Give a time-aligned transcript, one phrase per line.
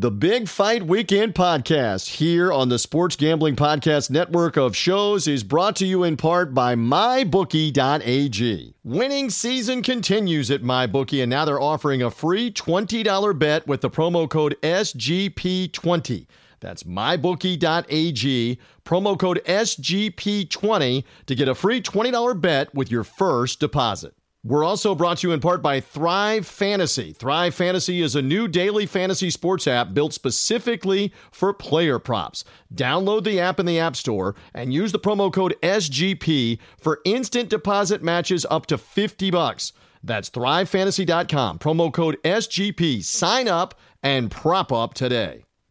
[0.00, 5.42] The Big Fight Weekend podcast here on the Sports Gambling Podcast network of shows is
[5.42, 8.74] brought to you in part by MyBookie.ag.
[8.84, 13.90] Winning season continues at MyBookie, and now they're offering a free $20 bet with the
[13.90, 16.28] promo code SGP20.
[16.60, 24.14] That's mybookie.ag, promo code SGP20 to get a free $20 bet with your first deposit.
[24.44, 27.12] We're also brought to you in part by Thrive Fantasy.
[27.12, 32.44] Thrive Fantasy is a new daily fantasy sports app built specifically for player props.
[32.72, 37.48] Download the app in the App Store and use the promo code SGP for instant
[37.48, 39.72] deposit matches up to 50 bucks.
[40.04, 41.58] That's thrivefantasy.com.
[41.58, 43.02] Promo code SGP.
[43.02, 43.74] Sign up
[44.04, 45.47] and prop up today.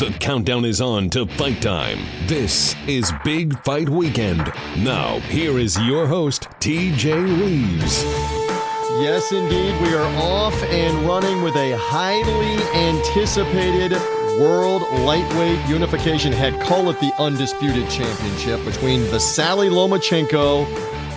[0.00, 1.98] The countdown is on to fight time.
[2.26, 4.50] This is Big Fight Weekend.
[4.78, 8.02] Now, here is your host, TJ Reeves.
[9.02, 9.78] Yes, indeed.
[9.82, 13.92] We are off and running with a highly anticipated
[14.40, 16.58] World Lightweight Unification Head.
[16.62, 20.64] Call it the Undisputed Championship between Vasily Lomachenko,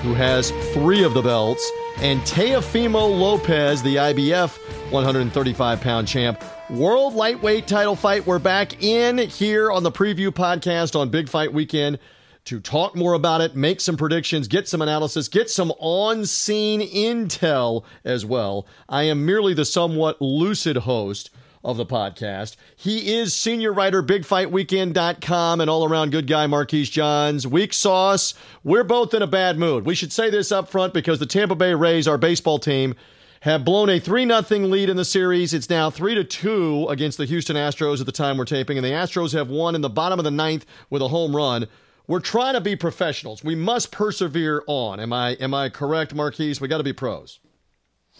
[0.01, 1.65] who has three of the belts,
[1.99, 4.59] and Teofimo Lopez, the IBF
[4.93, 6.41] 135 pound champ.
[6.69, 8.27] World Lightweight title fight.
[8.27, 11.97] We're back in here on the preview podcast on Big Fight Weekend
[12.45, 16.81] to talk more about it, make some predictions, get some analysis, get some on scene
[16.81, 18.67] intel as well.
[18.87, 21.31] I am merely the somewhat lucid host
[21.63, 22.55] of the podcast.
[22.75, 27.47] He is senior writer, bigfightweekend.com, and all around good guy, Marquise Johns.
[27.47, 28.33] Weak sauce.
[28.63, 29.85] We're both in a bad mood.
[29.85, 32.95] We should say this up front because the Tampa Bay Rays, our baseball team,
[33.43, 35.53] have blown a 3 0 lead in the series.
[35.53, 38.85] It's now 3 to 2 against the Houston Astros at the time we're taping, and
[38.85, 41.67] the Astros have won in the bottom of the ninth with a home run.
[42.07, 43.43] We're trying to be professionals.
[43.43, 45.01] We must persevere on.
[45.01, 46.61] Am I am I correct, Marquise?
[46.61, 47.39] We got to be pros.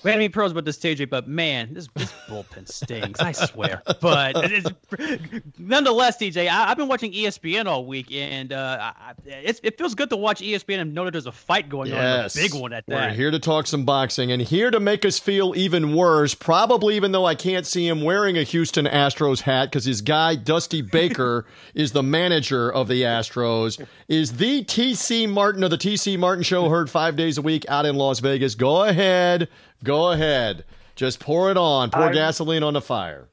[0.04, 3.22] We had any pros about this TJ, but man, this, this bullpen stinks.
[3.22, 3.82] I swear.
[4.02, 4.36] But
[5.58, 10.10] nonetheless, TJ, I, have been watching ESPN all week, and uh, I, it feels good
[10.10, 12.36] to watch ESPN and know that there's a fight going yes.
[12.36, 13.12] on, a big one at that.
[13.12, 16.36] We're here to talk some boxing, and here to make us feel even worse.
[16.36, 20.36] Probably, even though I can't see him wearing a Houston Astros hat, because his guy
[20.36, 26.20] Dusty Baker is the manager of the Astros, is the TC Martin of the TC
[26.20, 28.56] Martin Show, heard five days a week out in Las Vegas.
[28.56, 29.48] Go ahead.
[29.84, 30.64] Go ahead.
[30.96, 31.90] Just pour it on.
[31.90, 33.28] Pour I'm, gasoline on the fire.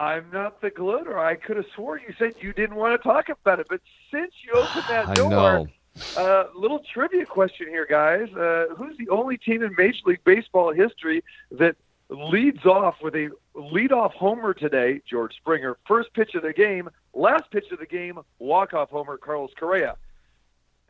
[0.00, 1.18] I'm not the glitter.
[1.18, 3.80] I could have sworn you said you didn't want to talk about it, but
[4.10, 5.68] since you opened that door,
[6.16, 8.28] uh, little trivia question here, guys.
[8.34, 11.76] Uh, who's the only team in Major League Baseball history that
[12.08, 15.02] leads off with a leadoff homer today?
[15.08, 15.76] George Springer.
[15.86, 19.96] First pitch of the game, last pitch of the game, walk-off homer, Carlos Correa.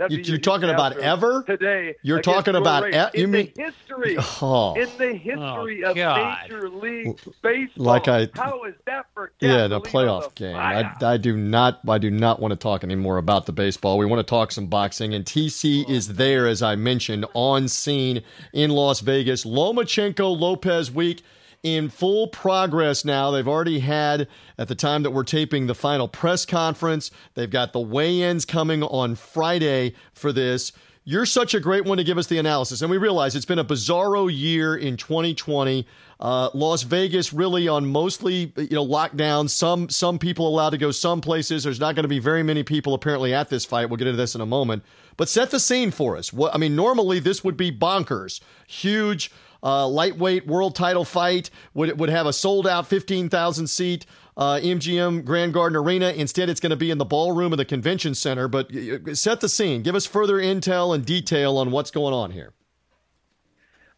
[0.08, 1.96] You, are talking about ever today.
[2.02, 4.74] You're talking about e- you in mean the history oh.
[4.74, 7.84] in the history oh, of Major League Baseball.
[7.84, 9.32] Like I, how is that for?
[9.40, 10.56] Yeah, the playoff the game.
[10.56, 11.80] I, I, do not.
[11.88, 13.98] I do not want to talk anymore about the baseball.
[13.98, 15.92] We want to talk some boxing, and TC oh.
[15.92, 18.22] is there as I mentioned on scene
[18.52, 19.44] in Las Vegas.
[19.44, 21.22] Lomachenko Lopez week
[21.62, 23.30] in full progress now.
[23.30, 27.10] They've already had, at the time that we're taping, the final press conference.
[27.34, 30.72] They've got the weigh ins coming on Friday for this.
[31.04, 32.82] You're such a great one to give us the analysis.
[32.82, 35.86] And we realize it's been a bizarro year in 2020.
[36.20, 39.48] Uh, Las Vegas really on mostly you know lockdown.
[39.48, 41.64] Some some people allowed to go some places.
[41.64, 43.88] There's not going to be very many people apparently at this fight.
[43.88, 44.82] We'll get into this in a moment.
[45.16, 46.30] But set the scene for us.
[46.30, 49.30] What I mean, normally this would be bonkers, huge
[49.62, 55.24] uh, lightweight world title fight would would have a sold out 15,000 seat uh, MGM
[55.24, 56.10] Grand Garden Arena.
[56.10, 58.48] Instead, it's going to be in the ballroom of the convention center.
[58.48, 58.70] But
[59.14, 59.82] set the scene.
[59.82, 62.52] Give us further intel and detail on what's going on here.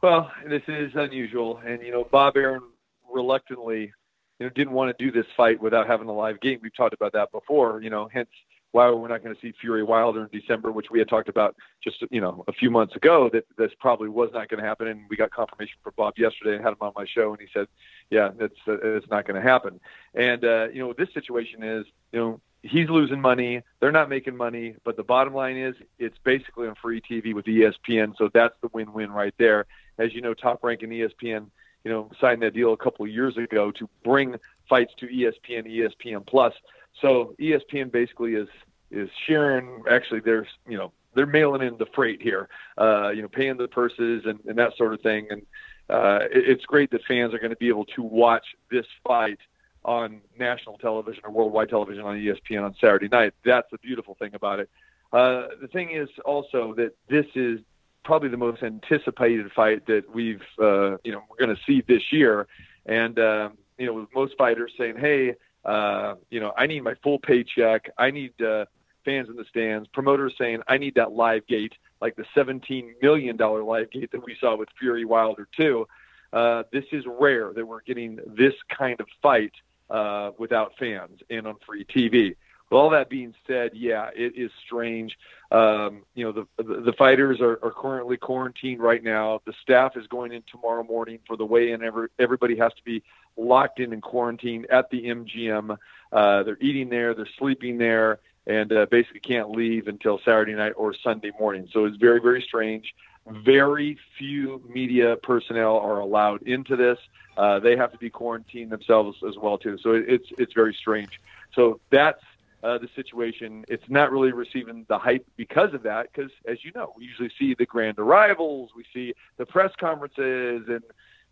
[0.02, 2.72] Well, this is unusual, and you know Bob Arum
[3.12, 3.92] reluctantly
[4.38, 6.60] you know didn't want to do this fight without having a live game.
[6.62, 7.82] We've talked about that before.
[7.82, 8.30] You know, hence
[8.72, 11.56] why we're not going to see Fury Wilder in December, which we had talked about
[11.82, 14.86] just you know a few months ago that this probably was not going to happen,
[14.86, 17.48] and we got confirmation from Bob yesterday and had him on my show, and he
[17.52, 17.66] said,
[18.10, 19.80] yeah, it's uh, it's not going to happen.
[20.14, 24.36] And uh, you know this situation is you know he's losing money, they're not making
[24.36, 28.54] money, but the bottom line is it's basically on free TV with ESPN, so that's
[28.60, 29.66] the win-win right there.
[29.98, 31.46] As you know, top ranking ESPN
[31.84, 34.36] you know signed that deal a couple of years ago to bring
[34.68, 36.52] fights to ESPN, ESPN Plus.
[37.00, 38.48] So ESPN basically is
[38.90, 39.82] is sharing.
[39.90, 42.48] Actually, there's you know they're mailing in the freight here,
[42.78, 45.26] uh, you know, paying the purses and, and that sort of thing.
[45.30, 45.42] And
[45.88, 49.38] uh, it, it's great that fans are going to be able to watch this fight
[49.84, 53.34] on national television or worldwide television on ESPN on Saturday night.
[53.44, 54.70] That's the beautiful thing about it.
[55.12, 57.60] Uh, the thing is also that this is
[58.04, 62.12] probably the most anticipated fight that we've, uh, you know, we're going to see this
[62.12, 62.46] year.
[62.86, 65.34] And, um, you know, with most fighters saying, hey,
[65.64, 67.90] uh, you know, I need my full paycheck.
[67.98, 68.66] I need uh,
[69.04, 69.88] fans in the stands.
[69.88, 74.36] Promoters saying, I need that live gate, like the $17 million live gate that we
[74.40, 75.86] saw with Fury Wilder too.
[76.32, 79.52] Uh, this is rare that we're getting this kind of fight
[79.90, 82.36] uh, without fans and on free TV.
[82.70, 85.18] All that being said, yeah, it is strange.
[85.50, 89.40] Um, you know, the the, fighters are, are currently quarantined right now.
[89.44, 91.82] The staff is going in tomorrow morning for the weigh-in.
[91.82, 93.02] Every, everybody has to be
[93.36, 95.76] locked in and quarantined at the MGM.
[96.12, 100.72] Uh, they're eating there, they're sleeping there, and uh, basically can't leave until Saturday night
[100.76, 101.68] or Sunday morning.
[101.72, 102.94] So it's very, very strange.
[103.28, 106.98] Very few media personnel are allowed into this.
[107.36, 109.78] Uh, they have to be quarantined themselves as well too.
[109.82, 111.20] So it, it's it's very strange.
[111.54, 112.22] So that's
[112.62, 113.64] uh, the situation.
[113.68, 116.08] It's not really receiving the hype because of that.
[116.12, 120.64] Because as you know, we usually see the grand arrivals, we see the press conferences,
[120.68, 120.82] and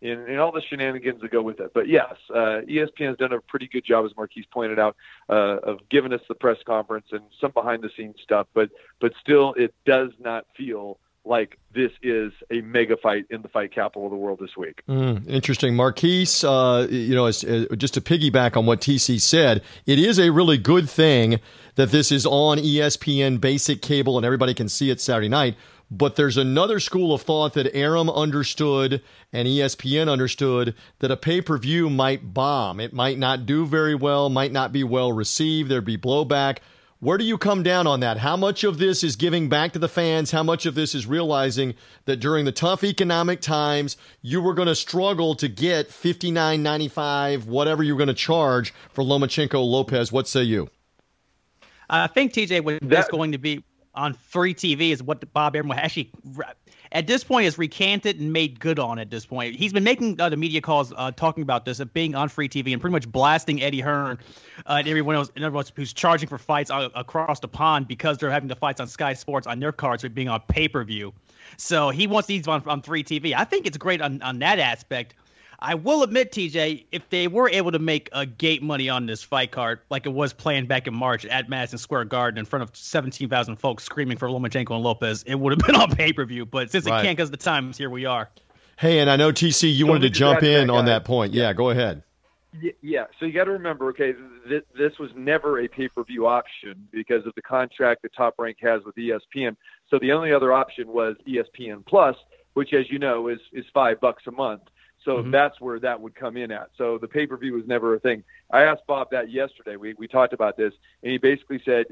[0.00, 1.72] and, and all the shenanigans that go with it.
[1.74, 4.96] But yes, uh, ESPN has done a pretty good job, as Marquise pointed out,
[5.28, 8.46] uh, of giving us the press conference and some behind the scenes stuff.
[8.54, 8.70] But
[9.00, 10.98] but still, it does not feel
[11.28, 14.82] like this is a mega fight in the fight capital of the world this week.
[14.88, 15.76] Mm, interesting.
[15.76, 20.18] Marquise, uh, you know, as, as, just to piggyback on what TC said, it is
[20.18, 21.38] a really good thing
[21.76, 25.56] that this is on ESPN basic cable and everybody can see it Saturday night.
[25.90, 29.02] But there's another school of thought that Arum understood
[29.32, 32.78] and ESPN understood that a pay per view might bomb.
[32.80, 36.58] It might not do very well, might not be well received, there'd be blowback.
[37.00, 38.18] Where do you come down on that?
[38.18, 40.32] How much of this is giving back to the fans?
[40.32, 41.74] How much of this is realizing
[42.06, 46.64] that during the tough economic times, you were going to struggle to get fifty nine
[46.64, 50.10] ninety five, whatever you're going to charge for Lomachenko Lopez?
[50.10, 50.70] What say you?
[51.88, 53.62] I think TJ was that, going to be
[53.94, 56.10] on free TV is what Bob Arum actually
[56.92, 59.56] at this point has recanted and made good on at this point.
[59.56, 62.48] He's been making uh, the media calls uh, talking about this of being on free
[62.48, 64.18] TV and pretty much blasting Eddie Hearn
[64.66, 67.88] uh, and everyone else, and everyone else who's charging for fights uh, across the pond
[67.88, 70.68] because they're having the fights on Sky Sports on their cards for being on pay
[70.68, 71.12] per view.
[71.56, 73.34] So he wants these on, on free TV.
[73.34, 75.14] I think it's great on, on that aspect.
[75.60, 79.24] I will admit, TJ, if they were able to make a gate money on this
[79.24, 82.62] fight card, like it was planned back in March at Madison Square Garden in front
[82.62, 86.24] of 17,000 folks screaming for Lomachenko and Lopez, it would have been on pay per
[86.24, 86.46] view.
[86.46, 87.00] But since right.
[87.00, 88.28] it can't because of the times, here we are.
[88.76, 91.34] Hey, and I know TC, you wanted to jump in on that point.
[91.34, 92.04] Yeah, go ahead.
[92.80, 94.14] Yeah, so you got to remember, okay,
[94.48, 98.34] th- this was never a pay per view option because of the contract that Top
[98.38, 99.56] Rank has with ESPN.
[99.90, 102.16] So the only other option was ESPN Plus,
[102.54, 104.62] which, as you know, is is five bucks a month.
[105.08, 105.30] So mm-hmm.
[105.30, 106.68] that's where that would come in at.
[106.76, 108.24] So the pay per view was never a thing.
[108.50, 109.76] I asked Bob that yesterday.
[109.76, 111.86] We we talked about this, and he basically said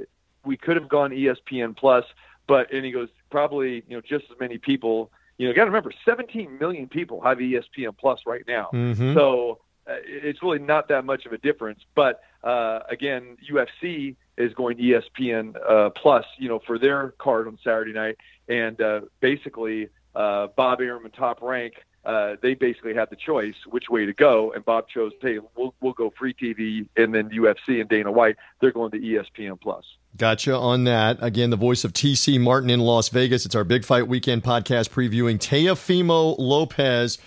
[0.45, 2.05] we could have gone ESPN Plus,
[2.47, 5.11] but and he goes probably you know just as many people.
[5.39, 8.69] You know, got to remember, 17 million people have ESPN Plus right now.
[8.75, 9.15] Mm-hmm.
[9.15, 11.81] So uh, it's really not that much of a difference.
[11.95, 17.59] But uh, again, UFC is going ESPN uh, Plus, you know, for their card on
[17.65, 21.75] Saturday night, and uh, basically uh, Bob Arum and Top Rank
[22.07, 25.75] uh, they basically had the choice which way to go, and Bob chose, hey, we'll
[25.81, 29.85] we'll go free TV, and then UFC and Dana White, they're going to ESPN Plus.
[30.17, 31.19] Gotcha on that.
[31.21, 33.45] Again, the voice of TC Martin in Las Vegas.
[33.45, 37.19] It's our Big Fight Weekend podcast previewing Teofimo Lopez.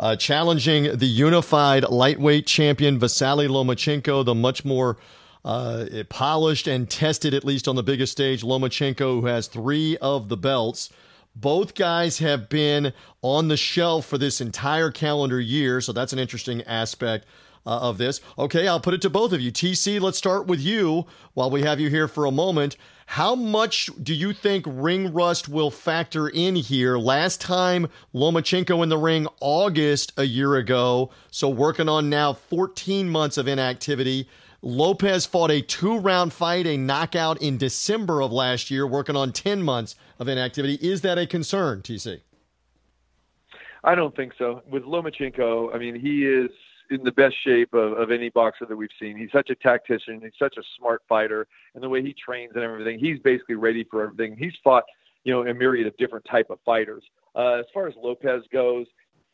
[0.00, 4.96] Uh, challenging the unified lightweight champion Vasily Lomachenko, the much more
[5.44, 10.28] uh, polished and tested, at least on the biggest stage, Lomachenko, who has three of
[10.28, 10.90] the belts.
[11.40, 12.92] Both guys have been
[13.22, 17.26] on the shelf for this entire calendar year, so that's an interesting aspect
[17.64, 18.20] uh, of this.
[18.36, 19.52] Okay, I'll put it to both of you.
[19.52, 22.76] TC, let's start with you while we have you here for a moment.
[23.06, 26.98] How much do you think ring rust will factor in here?
[26.98, 31.10] Last time Lomachenko in the ring, August a year ago.
[31.30, 34.28] So working on now 14 months of inactivity.
[34.60, 39.32] Lopez fought a two round fight, a knockout in December of last year, working on
[39.32, 40.74] 10 months of inactivity.
[40.74, 42.20] Is that a concern, TC?
[43.84, 44.62] I don't think so.
[44.68, 46.50] With Lomachenko, I mean, he is
[46.90, 49.16] in the best shape of, of any boxer that we've seen.
[49.16, 50.20] He's such a tactician.
[50.20, 53.84] He's such a smart fighter, and the way he trains and everything, he's basically ready
[53.84, 54.36] for everything.
[54.36, 54.84] He's fought,
[55.22, 57.04] you know, a myriad of different type of fighters.
[57.36, 58.86] Uh, as far as Lopez goes,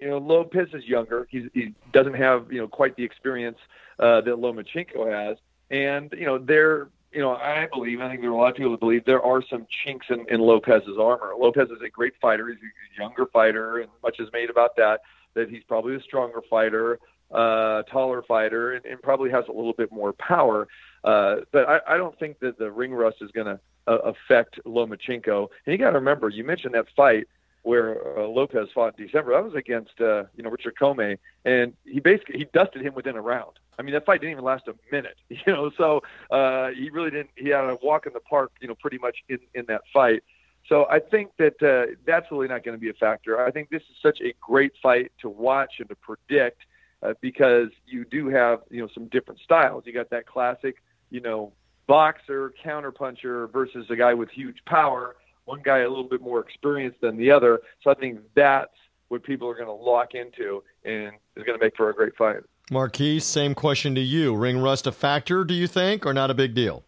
[0.04, 1.26] you know, Lopez is younger.
[1.30, 3.56] He's, he doesn't have, you know, quite the experience
[3.98, 5.38] uh, that Lomachenko has,
[5.70, 8.56] and you know, they're you know, I believe, I think there are a lot of
[8.56, 11.32] people that believe there are some chinks in, in Lopez's armor.
[11.38, 12.48] Lopez is a great fighter.
[12.48, 15.02] He's a younger fighter, and much is made about that,
[15.34, 16.98] that he's probably a stronger fighter,
[17.30, 20.66] uh, taller fighter, and, and probably has a little bit more power.
[21.04, 24.58] Uh, but I, I don't think that the ring rust is going to uh, affect
[24.66, 25.48] Lomachenko.
[25.66, 27.28] And you got to remember, you mentioned that fight
[27.64, 29.32] where uh, Lopez fought in December.
[29.32, 33.16] That was against uh, you know Richard Commey, and he basically he dusted him within
[33.16, 33.58] a round.
[33.78, 35.70] I mean, that fight didn't even last a minute, you know.
[35.76, 37.30] So uh, he really didn't.
[37.36, 40.22] He had a walk in the park, you know, pretty much in in that fight.
[40.68, 43.44] So I think that uh, that's really not going to be a factor.
[43.44, 46.62] I think this is such a great fight to watch and to predict
[47.02, 49.84] uh, because you do have you know some different styles.
[49.86, 51.52] You got that classic, you know,
[51.86, 57.00] boxer counterpuncher versus a guy with huge power one guy a little bit more experienced
[57.00, 57.60] than the other.
[57.82, 58.72] So I think that's
[59.08, 62.16] what people are going to lock into and is going to make for a great
[62.16, 62.38] fight.
[62.70, 64.34] Marquise, same question to you.
[64.34, 66.84] Ring rust a factor, do you think, or not a big deal?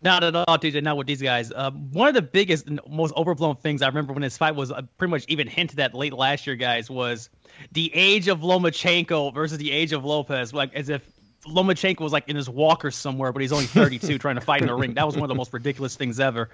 [0.00, 0.82] Not at all, TJ.
[0.82, 1.50] Not with these guys.
[1.50, 4.70] Uh, one of the biggest, and most overblown things I remember when this fight was
[4.70, 7.30] uh, pretty much even hinted at late last year, guys, was
[7.72, 10.54] the age of Lomachenko versus the age of Lopez.
[10.54, 11.02] Like as if
[11.48, 14.68] Lomachenko was like in his walker somewhere, but he's only 32 trying to fight in
[14.68, 14.94] the ring.
[14.94, 16.50] That was one of the most ridiculous things ever.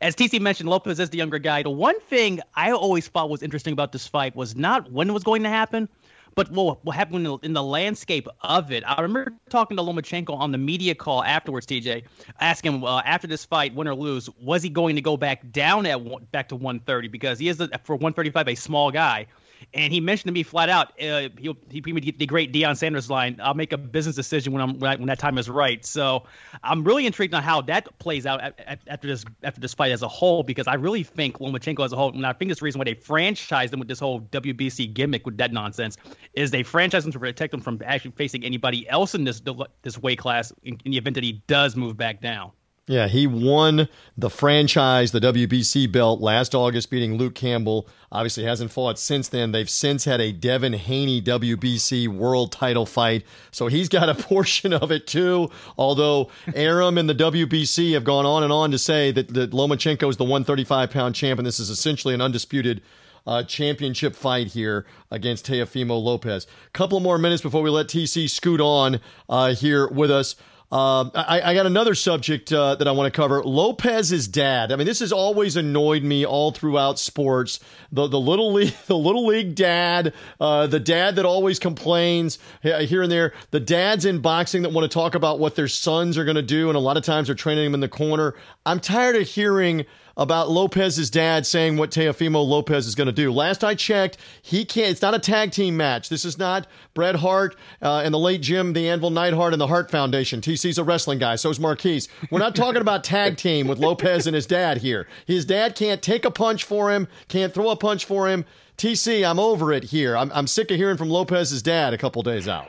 [0.00, 1.62] As TC mentioned, Lopez is the younger guy.
[1.62, 5.12] The one thing I always thought was interesting about this fight was not when it
[5.12, 5.88] was going to happen,
[6.36, 8.84] but what, what happened in the, in the, landscape of it.
[8.86, 12.04] I remember talking to Lomachenko on the media call afterwards, TJ,
[12.40, 15.50] asking him uh, after this fight, win or lose, was he going to go back
[15.50, 19.26] down at one, back to 130 because he is a, for 135 a small guy.
[19.74, 23.40] And he mentioned to me flat out, uh, he'll he the great Deion Sanders line.
[23.42, 25.84] I'll make a business decision when I'm when, I, when that time is right.
[25.84, 26.24] So
[26.62, 29.92] I'm really intrigued on how that plays out at, at, after this after this fight
[29.92, 32.60] as a whole because I really think Lomachenko as a whole, and I think it's
[32.60, 35.96] the reason why they franchised him with this whole WBC gimmick with that nonsense,
[36.34, 39.42] is they franchised him to protect him from actually facing anybody else in this
[39.82, 42.52] this weight class in, in the event that he does move back down.
[42.88, 47.88] Yeah, he won the franchise, the WBC belt last August, beating Luke Campbell.
[48.12, 49.50] Obviously, hasn't fought since then.
[49.50, 54.72] They've since had a Devin Haney WBC world title fight, so he's got a portion
[54.72, 55.50] of it too.
[55.76, 60.08] Although Arum and the WBC have gone on and on to say that, that Lomachenko
[60.08, 62.82] is the 135 pound champ, and this is essentially an undisputed
[63.26, 66.46] uh, championship fight here against Teofimo Lopez.
[66.72, 70.36] Couple more minutes before we let TC scoot on uh, here with us.
[70.72, 73.40] Um, I, I, got another subject uh, that I want to cover.
[73.40, 74.72] Lopez's dad.
[74.72, 77.60] I mean, this has always annoyed me all throughout sports.
[77.92, 83.00] The the little league, the little league dad, uh, the dad that always complains here
[83.00, 83.32] and there.
[83.52, 86.42] The dads in boxing that want to talk about what their sons are going to
[86.42, 88.34] do, and a lot of times they're training them in the corner.
[88.64, 93.32] I'm tired of hearing about Lopez's dad saying what Teofimo Lopez is going to do.
[93.32, 94.90] Last I checked, he can't.
[94.90, 96.08] It's not a tag team match.
[96.08, 99.66] This is not Bret Hart uh, and the late Jim the Anvil Neidhart and the
[99.66, 100.40] Hart Foundation.
[100.40, 101.36] TC's a wrestling guy.
[101.36, 102.08] So is Marquise.
[102.30, 105.06] We're not talking about tag team with Lopez and his dad here.
[105.26, 107.08] His dad can't take a punch for him.
[107.28, 108.44] Can't throw a punch for him.
[108.78, 110.16] TC, I'm over it here.
[110.16, 112.68] I'm, I'm sick of hearing from Lopez's dad a couple days out.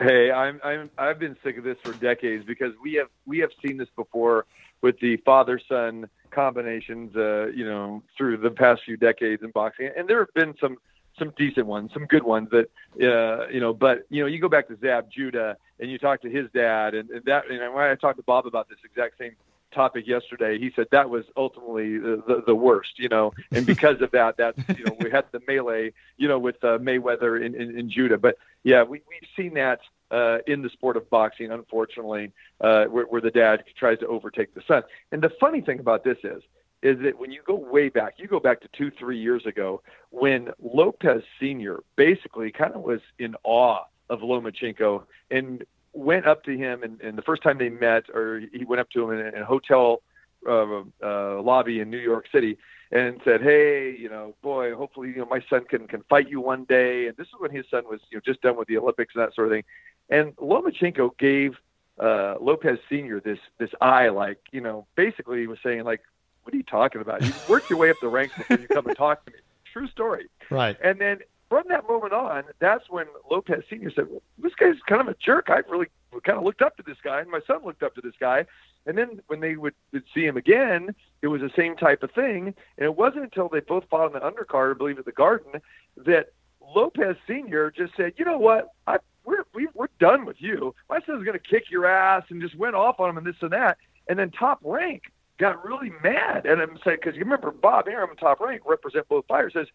[0.00, 3.50] Hey, I'm I'm I've been sick of this for decades because we have we have
[3.66, 4.46] seen this before
[4.82, 9.90] with the father son combinations, uh, you know, through the past few decades in boxing,
[9.96, 10.76] and there have been some
[11.18, 12.70] some decent ones, some good ones that,
[13.02, 16.22] uh, you know, but you know, you go back to Zab Judah and you talk
[16.22, 19.18] to his dad, and, and that, and when I talked to Bob about this exact
[19.18, 19.34] same
[19.72, 24.00] topic yesterday, he said that was ultimately the, the, the worst, you know, and because
[24.00, 27.54] of that, that you know, we had the melee, you know, with uh, Mayweather in,
[27.54, 31.50] in, and Judah, but yeah, we we've seen that uh, in the sport of boxing,
[31.50, 34.82] unfortunately, uh, where, where the dad tries to overtake the son.
[35.12, 36.42] And the funny thing about this is,
[36.82, 39.82] is that when you go way back, you go back to two, three years ago,
[40.10, 41.82] when Lopez Sr.
[41.96, 47.16] basically kind of was in awe of Lomachenko and went up to him, and, and
[47.16, 49.44] the first time they met, or he went up to him in a, in a
[49.44, 50.02] hotel
[50.46, 52.58] uh, uh, lobby in New York City
[52.90, 56.40] and said, "Hey, you know, boy, hopefully, you know, my son can can fight you
[56.40, 58.78] one day." And this is when his son was, you know, just done with the
[58.78, 59.64] Olympics and that sort of thing.
[60.10, 61.56] And Lomachenko gave
[61.98, 66.00] uh, Lopez Senior this this eye, like you know, basically he was saying like,
[66.44, 67.22] "What are you talking about?
[67.22, 69.38] You work your way up the ranks before you come and talk to me."
[69.72, 70.28] True story.
[70.50, 70.76] Right.
[70.82, 71.18] And then
[71.48, 75.14] from that moment on, that's when Lopez Senior said, well, "This guy's kind of a
[75.14, 75.48] jerk.
[75.48, 75.86] I really
[76.24, 78.46] kind of looked up to this guy, and my son looked up to this guy."
[78.86, 82.10] And then when they would, would see him again, it was the same type of
[82.12, 82.54] thing.
[82.76, 85.60] And it wasn't until they both fought in the undercard, I believe, at the Garden,
[85.96, 86.32] that
[86.74, 88.72] Lopez Senior just said, "You know what?
[88.86, 90.74] I we're we, are we are done with you.
[90.88, 93.36] My son's going to kick your ass," and just went off on him and this
[93.40, 93.78] and that.
[94.08, 95.04] And then Top Rank
[95.38, 99.26] got really mad at him said, because you remember Bob Arum Top Rank represent both
[99.26, 99.68] fighters, says,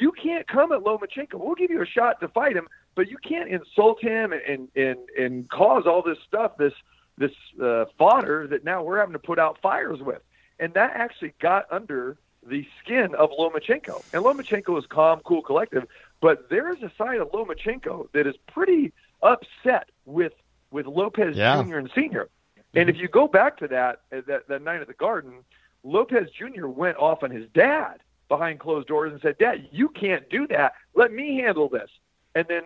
[0.00, 1.34] "You can't come at Lomachenko.
[1.34, 4.68] We'll give you a shot to fight him, but you can't insult him and and
[4.76, 6.74] and, and cause all this stuff, this."
[7.18, 10.22] this uh, fodder that now we're having to put out fires with,
[10.60, 12.16] and that actually got under
[12.46, 14.04] the skin of Lomachenko.
[14.12, 15.84] And Lomachenko is calm, cool, collective,
[16.20, 20.32] but there is a side of Lomachenko that is pretty upset with
[20.70, 21.60] with Lopez Yeah.
[21.62, 21.78] Jr.
[21.78, 22.28] and Senior.
[22.74, 25.44] And if you go back to that uh, that, that night at the Garden,
[25.82, 26.66] Lopez Jr.
[26.68, 30.74] went off on his dad behind closed doors and said, "Dad, you can't do that.
[30.94, 31.90] Let me handle this."
[32.34, 32.62] And then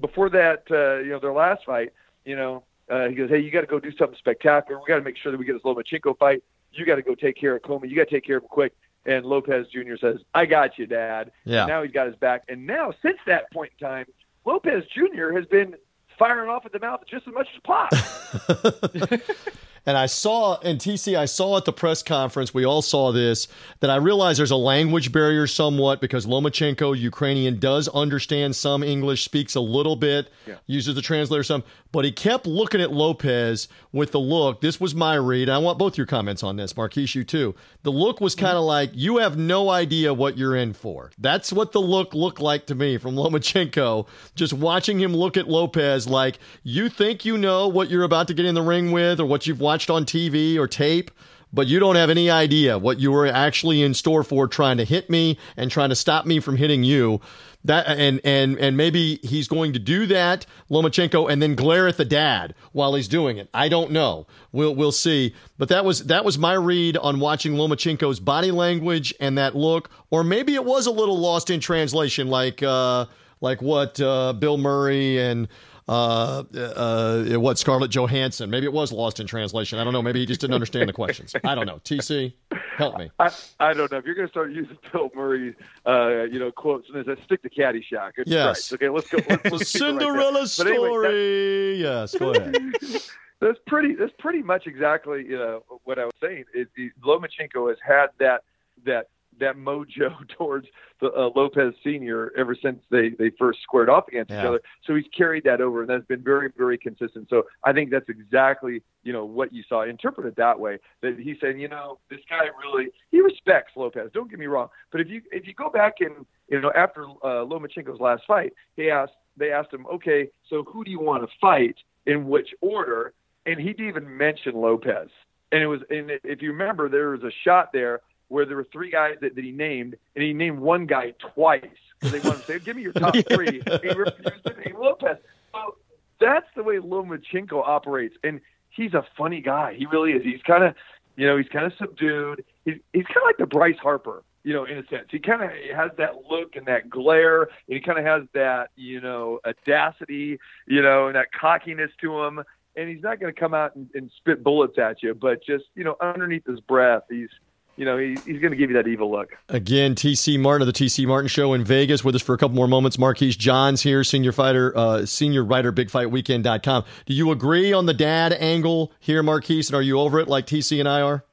[0.00, 1.92] before that, uh, you know, their last fight,
[2.24, 4.80] you know, uh, he goes, "Hey, you got to go do something spectacular.
[4.80, 6.42] We got to make sure that we get this Lomachenko fight.
[6.72, 7.88] You got to go take care of Commey.
[7.88, 9.96] You got to take care of him quick." And Lopez Jr.
[10.00, 11.62] says, "I got you, Dad." Yeah.
[11.62, 12.44] And now he's got his back.
[12.48, 14.06] And now, since that point in time,
[14.44, 15.32] Lopez Jr.
[15.32, 15.74] has been
[16.18, 17.92] firing off at the mouth just as much as Pop.
[19.84, 23.48] And I saw, and TC, I saw at the press conference, we all saw this,
[23.80, 29.24] that I realize there's a language barrier somewhat because Lomachenko, Ukrainian, does understand some English,
[29.24, 30.54] speaks a little bit, Yeah.
[30.66, 34.60] uses the translator some, but he kept looking at Lopez with the look.
[34.60, 35.48] This was my read.
[35.48, 37.54] I want both your comments on this, Marquise, you too.
[37.82, 38.68] The look was kind of mm-hmm.
[38.68, 41.10] like, you have no idea what you're in for.
[41.18, 44.06] That's what the look looked like to me from Lomachenko.
[44.36, 48.34] Just watching him look at Lopez like, you think you know what you're about to
[48.34, 51.10] get in the ring with or what you've watched on TV or tape,
[51.52, 54.84] but you don't have any idea what you were actually in store for trying to
[54.84, 57.20] hit me and trying to stop me from hitting you.
[57.64, 61.96] That and and and maybe he's going to do that, Lomachenko, and then glare at
[61.96, 63.48] the dad while he's doing it.
[63.54, 64.26] I don't know.
[64.50, 65.34] We'll we'll see.
[65.58, 69.90] But that was that was my read on watching Lomachenko's body language and that look,
[70.10, 73.06] or maybe it was a little lost in translation, like uh,
[73.40, 75.46] like what uh, Bill Murray and
[75.88, 78.50] uh, uh, what Scarlett Johansson.
[78.50, 79.78] Maybe it was lost in translation.
[79.78, 80.02] I don't know.
[80.02, 81.34] Maybe he just didn't understand the questions.
[81.44, 81.80] I don't know.
[81.84, 82.32] TC,
[82.76, 83.10] help me.
[83.18, 85.54] I, I don't know if you're going to start using Bill Murray,
[85.86, 88.12] uh, you know, quotes and says stick to Caddyshack.
[88.16, 88.68] It's Yes.
[88.68, 88.72] Christ.
[88.74, 89.18] Okay, let's go.
[89.28, 89.66] Let's, let's it right.
[89.66, 91.74] Cinderella anyway, story.
[91.76, 92.54] yes, go ahead.
[93.40, 93.94] that's pretty.
[93.94, 96.44] That's pretty much exactly you know, what I was saying.
[96.54, 98.44] It, it, Lomachenko has had that
[98.84, 99.08] that
[99.40, 100.66] that mojo towards
[101.00, 104.60] the uh, Lopez Senior ever since they they first squared off against each other.
[104.86, 107.28] So he's carried that over, and that's been very very consistent.
[107.28, 109.82] So I think that's exactly you know what you saw.
[109.82, 110.78] Interpret it that way.
[111.02, 114.10] That he's saying, you know, this guy really he respects Lopez.
[114.14, 117.04] Don't get me wrong, but if you if you go back and you know after
[117.04, 121.22] uh, Lomachenko's last fight, he asked they asked him, okay, so who do you want
[121.22, 123.14] to fight in which order?
[123.46, 125.08] And he didn't even mention Lopez.
[125.50, 128.00] And it was, and if you remember, there was a shot there
[128.32, 131.64] where there were three guys that, that he named, and he named one guy twice
[132.00, 133.62] because they wanted to say, "Give me your top three.
[133.82, 135.18] He refused to name Lopez.
[135.52, 135.76] So
[136.18, 138.40] that's the way Lomachenko operates, and
[138.70, 139.74] he's a funny guy.
[139.74, 140.22] He really is.
[140.22, 140.74] He's kind of,
[141.16, 142.42] you know, he's kind of subdued.
[142.64, 145.08] He's he's kind of like the Bryce Harper, you know, in a sense.
[145.10, 148.70] He kind of has that look and that glare, and he kind of has that,
[148.76, 152.42] you know, audacity, you know, and that cockiness to him.
[152.74, 155.64] And he's not going to come out and, and spit bullets at you, but just,
[155.74, 157.28] you know, underneath his breath, he's,
[157.76, 159.36] you know, he, he's going to give you that evil look.
[159.48, 162.54] Again, TC Martin of the TC Martin Show in Vegas with us for a couple
[162.54, 162.98] more moments.
[162.98, 166.84] Marquise Johns here, senior fighter, uh, senior writer, bigfightweekend.com.
[167.06, 169.68] Do you agree on the dad angle here, Marquise?
[169.68, 171.24] And are you over it like TC and I are?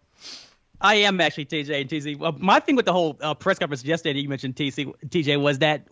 [0.81, 2.17] I am actually TJ and TC.
[2.17, 5.41] Well, my thing with the whole uh, press conference yesterday that you mentioned TC TJ
[5.41, 5.87] was that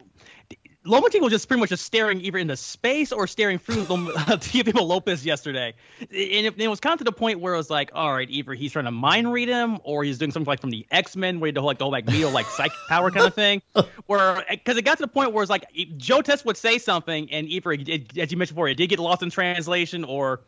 [0.88, 5.26] Lomachenko was just pretty much just staring either into space or staring through Teofimo Lopez
[5.26, 8.14] yesterday, and it, it was kind of to the point where it was like, all
[8.14, 10.86] right, either he's trying to mind read him or he's doing something like from the
[10.90, 13.62] X Men, where he like the whole like Neo like psychic power kind of thing,
[14.08, 15.66] where eh, because it got to the point where it's like
[15.98, 18.88] Joe Test would say something and either it, it- as you mentioned before, it did
[18.88, 20.42] get lost in translation or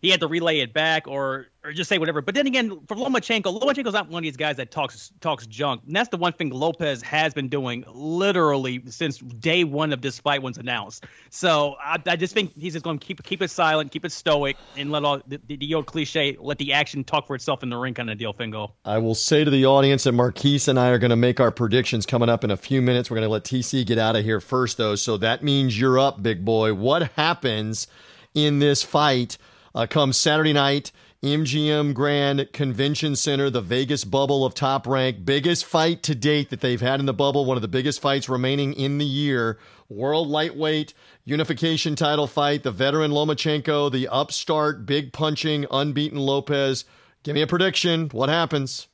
[0.00, 2.20] he had to relay it back or or just say whatever.
[2.20, 5.82] But then again, for Lomachenko, Lomachenko's not one of these guys that talks talks junk.
[5.86, 10.18] And that's the one thing Lopez has been doing literally since day one of this
[10.18, 11.06] fight was announced.
[11.30, 14.12] So I, I just think he's just going to keep keep it silent, keep it
[14.12, 17.62] stoic, and let all the, the, the old cliche, let the action talk for itself
[17.62, 18.72] in the ring kind of deal, Fingo.
[18.84, 21.50] I will say to the audience that Marquise and I are going to make our
[21.50, 23.10] predictions coming up in a few minutes.
[23.10, 24.96] We're going to let TC get out of here first, though.
[24.96, 26.74] So that means you're up, big boy.
[26.74, 27.86] What happens
[28.34, 29.38] in this fight
[29.74, 30.92] uh, comes Saturday night?
[31.22, 36.60] MGM Grand Convention Center, the Vegas bubble of top rank, biggest fight to date that
[36.60, 39.58] they've had in the bubble, one of the biggest fights remaining in the year.
[39.88, 40.92] World lightweight
[41.24, 46.84] unification title fight, the veteran Lomachenko, the upstart, big punching, unbeaten Lopez.
[47.22, 48.10] Give me a prediction.
[48.10, 48.88] What happens?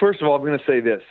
[0.00, 1.02] First of all, I'm going to say this: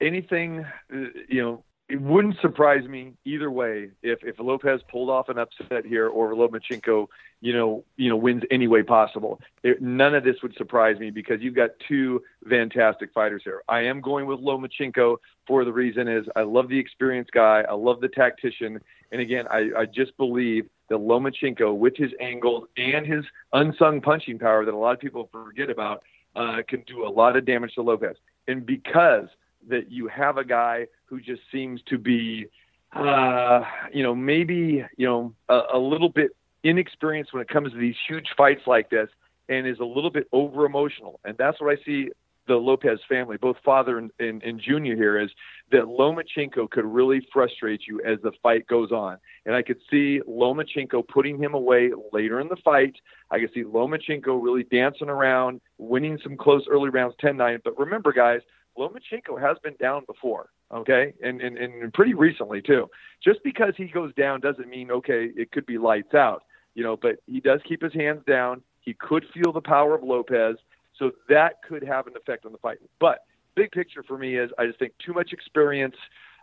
[0.00, 0.96] anything, uh,
[1.28, 5.86] you know, it wouldn't surprise me either way if if Lopez pulled off an upset
[5.86, 7.06] here or Lomachenko,
[7.40, 9.40] you know, you know, wins any way possible.
[9.62, 13.62] It, none of this would surprise me because you've got two fantastic fighters here.
[13.68, 17.74] I am going with Lomachenko for the reason is I love the experienced guy, I
[17.74, 18.80] love the tactician,
[19.12, 24.40] and again, I, I just believe that Lomachenko, with his angles and his unsung punching
[24.40, 26.02] power that a lot of people forget about,
[26.34, 28.16] uh, can do a lot of damage to Lopez.
[28.48, 29.28] And because
[29.68, 32.46] that you have a guy who just seems to be,
[32.92, 36.30] uh, you know, maybe you know a, a little bit
[36.62, 39.08] inexperienced when it comes to these huge fights like this,
[39.48, 42.10] and is a little bit over emotional, and that's what I see
[42.46, 45.30] the Lopez family, both father and, and, and, junior here, is
[45.70, 49.18] that Lomachenko could really frustrate you as the fight goes on.
[49.46, 52.96] And I could see Lomachenko putting him away later in the fight.
[53.30, 57.60] I could see Lomachenko really dancing around, winning some close early rounds 10 9.
[57.64, 58.40] But remember, guys,
[58.78, 61.14] Lomachenko has been down before, okay?
[61.22, 62.88] And, and, and pretty recently, too.
[63.22, 66.96] Just because he goes down doesn't mean, okay, it could be lights out, you know,
[66.96, 68.62] but he does keep his hands down.
[68.80, 70.56] He could feel the power of Lopez.
[70.98, 72.78] So that could have an effect on the fight.
[73.00, 75.96] But big picture for me is I just think too much experience.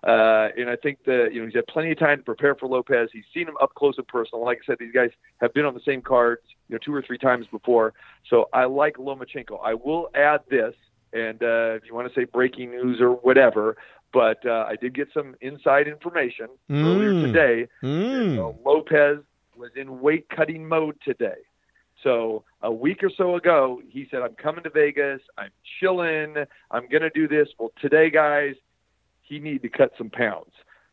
[0.03, 2.67] Uh, and I think that you know he's had plenty of time to prepare for
[2.67, 3.09] Lopez.
[3.13, 4.43] He's seen him up close and personal.
[4.43, 7.03] Like I said, these guys have been on the same cards, you know, two or
[7.03, 7.93] three times before.
[8.27, 9.59] So I like Lomachenko.
[9.63, 10.73] I will add this,
[11.13, 13.77] and uh, if you want to say breaking news or whatever,
[14.13, 16.83] but uh, I did get some inside information mm.
[16.83, 17.67] earlier today.
[17.83, 18.57] Mm.
[18.65, 19.19] Lopez
[19.55, 21.41] was in weight cutting mode today.
[22.03, 25.21] So a week or so ago, he said, I'm coming to Vegas.
[25.37, 26.35] I'm chilling.
[26.71, 27.47] I'm going to do this.
[27.59, 28.55] Well, today, guys,
[29.21, 30.51] he need to cut some pounds.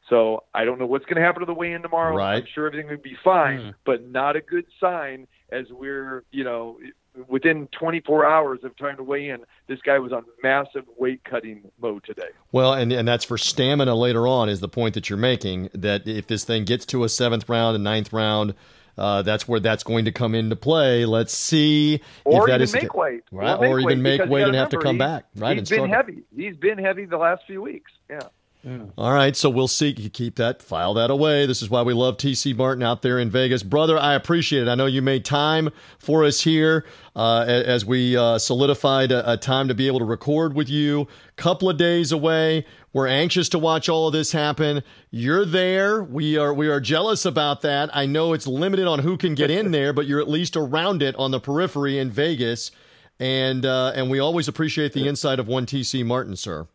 [0.08, 2.16] So I don't know what's going to happen to the weigh-in tomorrow.
[2.16, 2.36] Right.
[2.36, 3.74] I'm sure everything will be fine, mm.
[3.84, 6.78] but not a good sign as we're, you know,
[7.26, 11.70] within 24 hours of trying to weigh in, this guy was on massive weight cutting
[11.80, 12.28] mode today.
[12.52, 16.06] Well, and and that's for stamina later on is the point that you're making that
[16.06, 18.54] if this thing gets to a seventh round, a ninth round,
[18.96, 21.04] uh, that's where that's going to come into play.
[21.04, 23.56] Let's see or if that even is make weight, right?
[23.56, 25.58] Or, or even make weight and have to come back, right?
[25.58, 26.22] He's been heavy.
[26.34, 27.92] He's been heavy the last few weeks.
[28.10, 28.20] Yeah.
[28.64, 28.86] Yeah.
[28.98, 29.94] All right, so we'll see.
[29.96, 31.46] You keep that, file that away.
[31.46, 33.96] This is why we love TC Martin out there in Vegas, brother.
[33.96, 34.68] I appreciate it.
[34.68, 39.36] I know you made time for us here uh, as we uh, solidified a, a,
[39.36, 41.06] time to be able to record with you.
[41.36, 42.66] Couple of days away.
[42.92, 44.82] We're anxious to watch all of this happen.
[45.12, 46.02] You're there.
[46.02, 47.90] We are we are jealous about that.
[47.94, 51.00] I know it's limited on who can get in there, but you're at least around
[51.00, 52.72] it on the periphery in Vegas,
[53.20, 56.66] and uh, and we always appreciate the insight of one TC Martin, sir.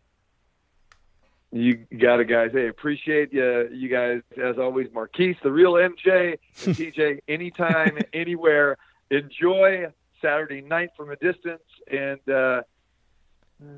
[1.54, 2.50] You got it, guys.
[2.52, 4.88] Hey, appreciate you, you guys as always.
[4.92, 8.78] Marquise, the real MJ, and TJ, anytime, anywhere.
[9.12, 9.86] Enjoy
[10.20, 11.62] Saturday night from a distance,
[11.92, 12.64] and uh,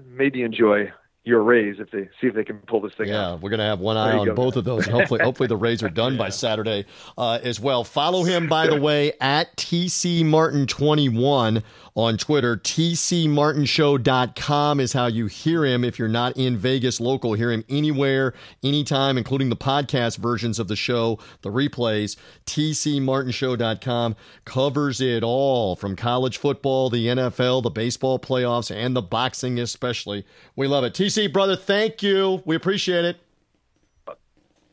[0.08, 0.90] maybe enjoy
[1.26, 3.42] your Rays if they see if they can pull this thing yeah, out.
[3.42, 4.60] we're going to have one eye on go, both man.
[4.60, 4.86] of those.
[4.86, 6.86] hopefully, hopefully the Rays are done by Saturday
[7.18, 7.84] uh, as well.
[7.84, 11.62] Follow him, by the way, at TC Martin 21
[11.96, 12.58] on Twitter.
[12.58, 17.34] TCMartinshow.com is how you hear him if you're not in Vegas local.
[17.34, 22.18] Hear him anywhere, anytime, including the podcast versions of the show, the replays.
[22.46, 29.60] TCMartinshow.com covers it all from college football, the NFL, the baseball playoffs, and the boxing
[29.60, 30.26] especially.
[30.56, 30.94] We love it.
[30.94, 32.42] TC, brother, thank you.
[32.46, 33.18] We appreciate it.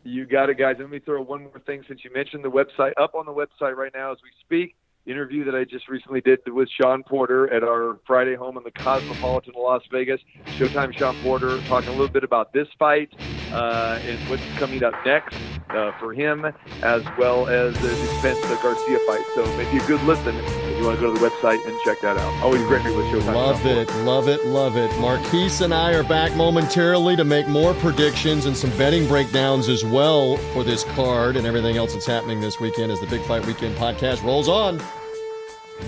[0.05, 0.75] You got it, guys.
[0.81, 2.91] Let me throw one more thing since you mentioned the website.
[3.01, 4.75] Up on the website right now as we speak
[5.07, 8.71] interview that I just recently did with Shawn Porter at our Friday home in the
[8.71, 10.21] Cosmopolitan Las Vegas.
[10.59, 13.11] Showtime Shawn Porter talking a little bit about this fight
[13.53, 15.37] uh, and what's coming up next
[15.71, 16.45] uh, for him,
[16.83, 19.25] as well as the Spence Garcia fight.
[19.35, 22.01] So maybe a good listen if you want to go to the website and check
[22.01, 22.43] that out.
[22.43, 23.35] Always great with Showtime.
[23.35, 24.91] Love it, love it, love it.
[24.99, 29.85] Marquise and I are back momentarily to make more predictions and some betting breakdowns as
[29.85, 33.45] well for this card and everything else that's happening this weekend as the Big Fight
[33.47, 34.81] Weekend podcast rolls on.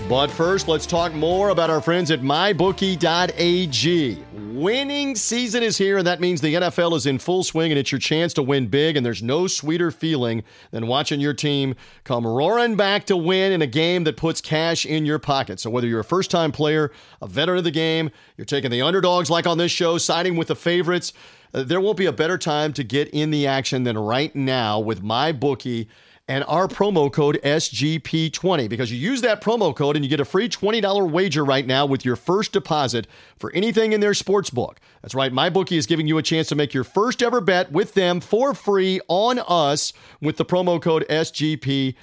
[0.07, 4.23] But first, let's talk more about our friends at mybookie.ag.
[4.53, 7.91] Winning season is here, and that means the NFL is in full swing, and it's
[7.91, 8.95] your chance to win big.
[8.95, 13.61] And there's no sweeter feeling than watching your team come roaring back to win in
[13.61, 15.59] a game that puts cash in your pocket.
[15.59, 18.83] So, whether you're a first time player, a veteran of the game, you're taking the
[18.83, 21.13] underdogs like on this show, siding with the favorites,
[21.53, 24.79] uh, there won't be a better time to get in the action than right now
[24.79, 25.87] with MyBookie
[26.27, 30.25] and our promo code SGP20 because you use that promo code and you get a
[30.25, 33.07] free $20 wager right now with your first deposit
[33.37, 34.79] for anything in their sports book.
[35.01, 37.93] That's right, MyBookie is giving you a chance to make your first ever bet with
[37.93, 41.95] them for free on us with the promo code SGP20.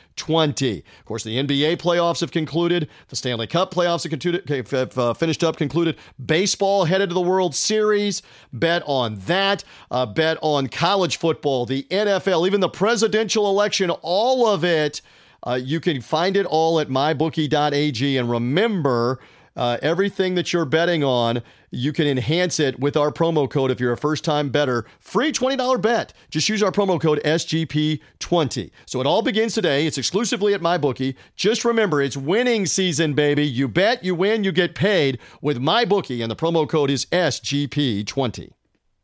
[1.01, 4.09] Of course, the NBA playoffs have concluded, the Stanley Cup playoffs
[4.49, 5.97] have, have uh, finished up, concluded.
[6.25, 8.23] Baseball headed to the World Series.
[8.53, 9.65] Bet on that.
[9.91, 15.01] Uh, bet on college football, the NFL, even the presidential election all of it.
[15.45, 18.17] Uh, you can find it all at mybookie.ag.
[18.19, 19.19] And remember,
[19.57, 23.81] uh, everything that you're betting on, you can enhance it with our promo code if
[23.81, 24.85] you're a first time better.
[25.01, 26.13] Free $20 bet.
[26.31, 28.71] Just use our promo code SGP20.
[28.85, 29.87] So it all begins today.
[29.87, 31.15] It's exclusively at MyBookie.
[31.37, 33.47] Just remember, it's winning season, baby.
[33.47, 38.53] You bet, you win, you get paid with MyBookie, and the promo code is SGP20.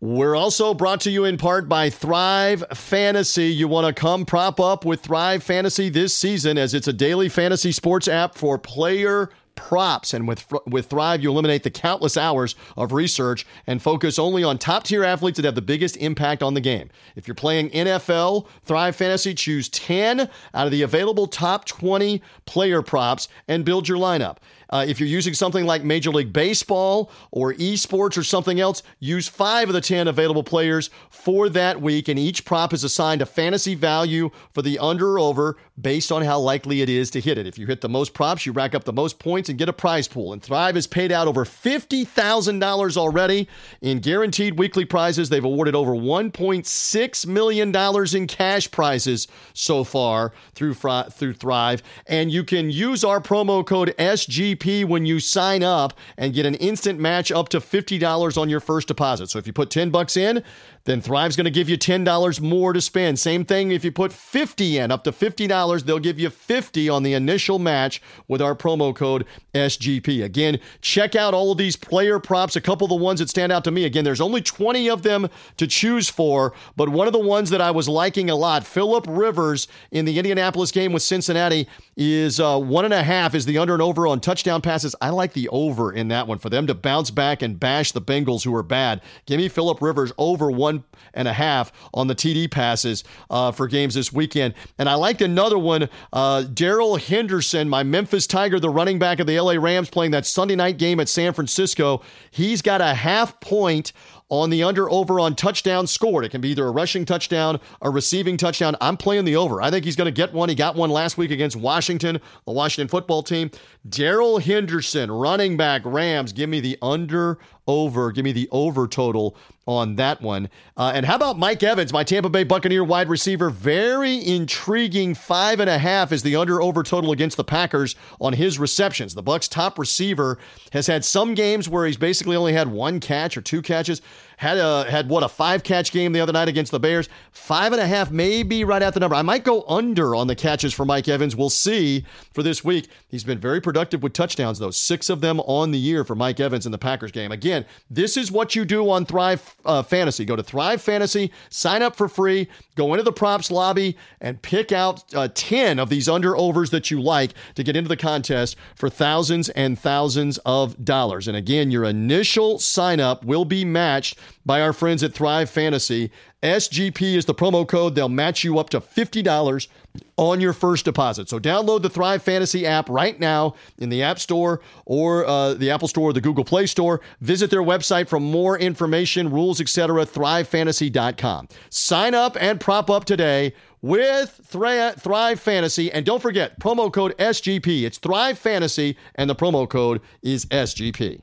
[0.01, 3.47] We're also brought to you in part by Thrive Fantasy.
[3.47, 7.29] You want to come prop up with Thrive Fantasy this season as it's a daily
[7.29, 10.15] fantasy sports app for player props.
[10.15, 14.57] And with with Thrive, you eliminate the countless hours of research and focus only on
[14.57, 16.91] top tier athletes that have the biggest impact on the game.
[17.17, 22.83] If you're playing NFL, Thrive Fantasy, choose 10 out of the available top 20 player
[22.83, 24.37] props and build your lineup.
[24.71, 29.29] Uh, if you're using something like Major League Baseball or esports or something else, use
[29.29, 33.27] five of the 10 available players for that week, and each prop is assigned a
[33.27, 37.39] fantasy value for the under or over based on how likely it is to hit
[37.39, 37.47] it.
[37.47, 39.73] If you hit the most props, you rack up the most points and get a
[39.73, 40.33] prize pool.
[40.33, 43.49] And Thrive has paid out over $50,000 already
[43.81, 45.29] in guaranteed weekly prizes.
[45.29, 51.83] They've awarded over $1.6 million in cash prizes so far through, through Thrive.
[52.07, 56.55] And you can use our promo code SGP when you sign up and get an
[56.57, 59.31] instant match up to $50 on your first deposit.
[59.31, 60.43] So if you put 10 bucks in,
[60.89, 63.19] then Thrive's going to give you $10 more to spend.
[63.19, 67.03] Same thing if you put 50 in, up to $50, they'll give you 50 on
[67.03, 70.25] the initial match with our promo code SGP.
[70.25, 73.53] Again, check out all of these player props, a couple of the ones that stand
[73.53, 73.85] out to me.
[73.85, 77.61] Again, there's only 20 of them to choose for, but one of the ones that
[77.61, 82.59] I was liking a lot, Philip Rivers in the Indianapolis game with Cincinnati is uh,
[82.59, 84.95] one and a half is the under and over on touchdown passes.
[85.03, 88.01] I like the over in that one for them to bounce back and bash the
[88.01, 89.03] Bengals who are bad.
[89.27, 93.51] Give me Philip Rivers over one one and a half on the TD passes uh,
[93.51, 94.55] for games this weekend.
[94.79, 99.27] And I liked another one, uh, Darrell Henderson, my Memphis Tiger, the running back of
[99.27, 102.03] the LA Rams, playing that Sunday night game at San Francisco.
[102.31, 103.93] He's got a half point
[104.31, 106.25] on the under over on touchdown scored.
[106.25, 108.77] It can be either a rushing touchdown, a receiving touchdown.
[108.81, 109.63] I'm playing the over.
[109.63, 110.51] I think he's going to get one.
[110.51, 113.51] He got one last week against Washington, the Washington football team.
[113.89, 116.33] Darrell Henderson, running back, Rams.
[116.33, 118.11] Give me the under over.
[118.11, 120.49] Give me the over total on that one.
[120.77, 123.51] Uh, and how about Mike Evans, my Tampa Bay Buccaneer wide receiver?
[123.51, 125.15] Very intriguing.
[125.15, 129.15] Five and a half is the under over total against the Packers on his receptions.
[129.15, 130.39] The Bucks' top receiver
[130.73, 134.01] has had some games where he's basically only had one catch or two catches.
[134.39, 137.09] Had a had what a five catch game the other night against the Bears.
[137.33, 139.17] Five and a half, maybe right at the number.
[139.17, 141.35] I might go under on the catches for Mike Evans.
[141.35, 142.89] We'll see for this week.
[143.09, 144.71] He's been very productive with touchdowns, though.
[144.71, 147.33] Six of them on the year for Mike Evans in the Packers game.
[147.33, 150.25] Again, this is what you do on Thrive uh, Fantasy.
[150.25, 152.47] Go to Thrive Fantasy, sign up for free,
[152.77, 156.93] go into the props lobby, and pick out uh, 10 of these under overs that
[156.93, 161.27] you like to get into the contest for thousands and thousands of dollars.
[161.27, 166.11] And again, your initial sign up will be matched by our friends at Thrive Fantasy.
[166.43, 167.95] SGP is the promo code.
[167.95, 169.69] They'll match you up to $50
[170.17, 171.29] on your first deposit.
[171.29, 175.71] So download the Thrive Fantasy app right now in the App Store or uh, the
[175.71, 177.01] Apple Store or the Google Play Store.
[177.21, 180.05] Visit their website for more information, rules, etc.
[180.07, 181.49] ThriveFantasy.com.
[181.71, 185.93] Sign up and prop up today with Thrive Fantasy.
[185.93, 187.83] And don't forget, promo code SGP.
[187.85, 191.21] It's Thrive Fantasy, and the promo code is SGP.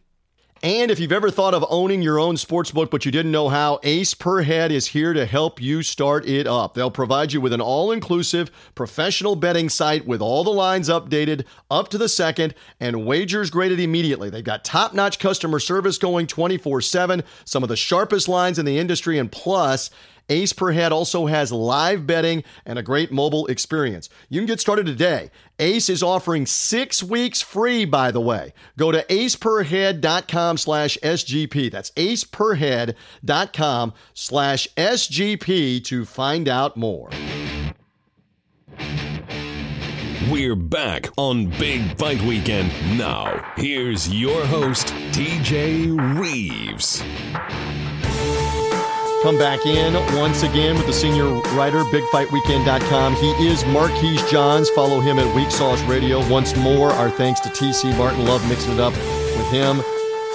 [0.63, 3.49] And if you've ever thought of owning your own sports book but you didn't know
[3.49, 6.73] how, Ace Per Head is here to help you start it up.
[6.73, 11.45] They'll provide you with an all inclusive professional betting site with all the lines updated
[11.69, 14.29] up to the second and wagers graded immediately.
[14.29, 18.65] They've got top notch customer service going 24 7, some of the sharpest lines in
[18.65, 19.89] the industry, and plus,
[20.29, 24.09] Ace Per Head also has live betting and a great mobile experience.
[24.29, 25.31] You can get started today.
[25.59, 28.53] Ace is offering six weeks free, by the way.
[28.77, 31.71] Go to aceperhead.com slash SGP.
[31.71, 37.09] That's aceperhead.com slash SGP to find out more.
[40.29, 42.69] We're back on Big Fight Weekend.
[42.97, 47.03] Now, here's your host, TJ Reeves.
[49.25, 53.15] Come back in once again with the senior writer, bigfightweekend.com.
[53.15, 54.69] He is Marquise Johns.
[54.69, 56.23] Follow him at Weak Sauce Radio.
[56.29, 58.23] Once more, our thanks to TC Martin.
[58.25, 59.79] Love mixing it up with him.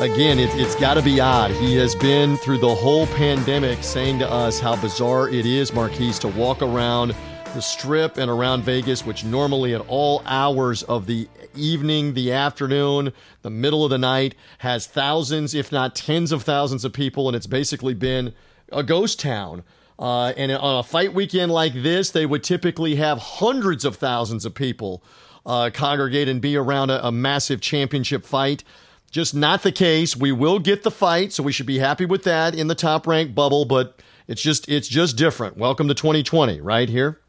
[0.01, 1.53] Again, it, it's got to be odd.
[1.53, 6.19] He has been through the whole pandemic saying to us how bizarre it is, Marquise,
[6.19, 7.15] to walk around
[7.55, 13.13] the strip and around Vegas, which normally at all hours of the evening, the afternoon,
[13.43, 17.29] the middle of the night, has thousands, if not tens of thousands of people.
[17.29, 18.35] And it's basically been
[18.73, 19.63] a ghost town.
[19.99, 24.47] Uh, and on a fight weekend like this, they would typically have hundreds of thousands
[24.47, 25.03] of people
[25.45, 28.65] uh, congregate and be around a, a massive championship fight.
[29.11, 30.17] Just not the case.
[30.17, 33.07] We will get the fight, so we should be happy with that in the top
[33.07, 35.57] rank bubble, but it's just it's just different.
[35.57, 37.21] Welcome to 2020, right here.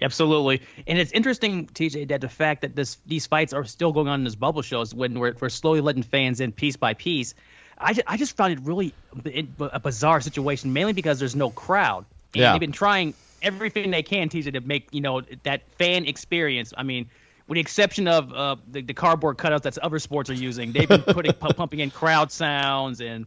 [0.00, 4.08] Absolutely, and it's interesting, TJ, that the fact that this these fights are still going
[4.08, 7.34] on in this bubble shows when we're, we're slowly letting fans in piece by piece.
[7.80, 8.94] I just, I just found it really
[9.60, 12.04] a bizarre situation, mainly because there's no crowd.
[12.34, 12.52] And yeah.
[12.52, 16.72] they've been trying everything they can, TJ, to make you know that fan experience.
[16.76, 17.08] I mean,
[17.46, 20.88] with the exception of uh, the, the cardboard cutouts that other sports are using, they've
[20.88, 23.26] been putting pumping in crowd sounds and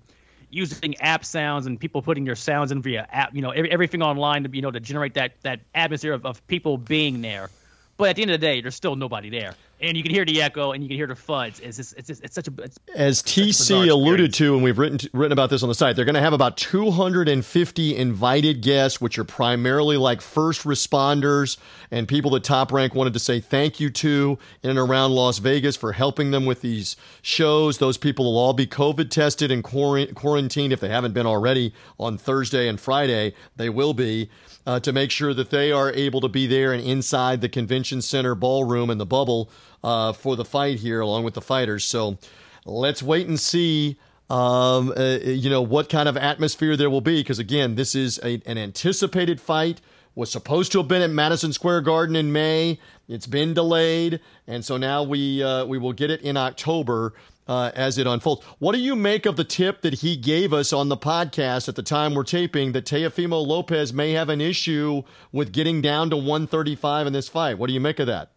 [0.49, 4.01] using app sounds and people putting their sounds in via app, you know, every, everything
[4.01, 7.49] online to you know to generate that that atmosphere of, of people being there.
[7.97, 10.25] But at the end of the day, there's still nobody there and you can hear
[10.25, 11.59] the echo and you can hear the fuds.
[11.59, 14.99] It's just, it's just, it's such a it's as TC alluded to, and we've written
[15.13, 15.95] written about this on the site.
[15.95, 21.57] They're going to have about 250 invited guests, which are primarily like first responders
[21.89, 25.39] and people that Top Rank wanted to say thank you to in and around Las
[25.39, 27.79] Vegas for helping them with these shows.
[27.79, 32.17] Those people will all be COVID tested and quarantined if they haven't been already on
[32.17, 33.33] Thursday and Friday.
[33.55, 34.29] They will be
[34.65, 38.01] uh, to make sure that they are able to be there and inside the convention
[38.01, 39.49] center ballroom and the bubble
[39.83, 41.85] uh, for the fight here, along with the fighters.
[41.85, 42.17] So
[42.65, 43.97] let's wait and see.
[44.29, 48.17] Um, uh, you know what kind of atmosphere there will be because again, this is
[48.23, 49.81] a, an anticipated fight.
[50.13, 52.79] Was supposed to have been at Madison Square Garden in May.
[53.07, 57.13] It's been delayed, and so now we uh, we will get it in October
[57.47, 58.45] uh, as it unfolds.
[58.59, 61.75] What do you make of the tip that he gave us on the podcast at
[61.75, 66.15] the time we're taping that Teofimo Lopez may have an issue with getting down to
[66.15, 67.57] 135 in this fight?
[67.57, 68.31] What do you make of that?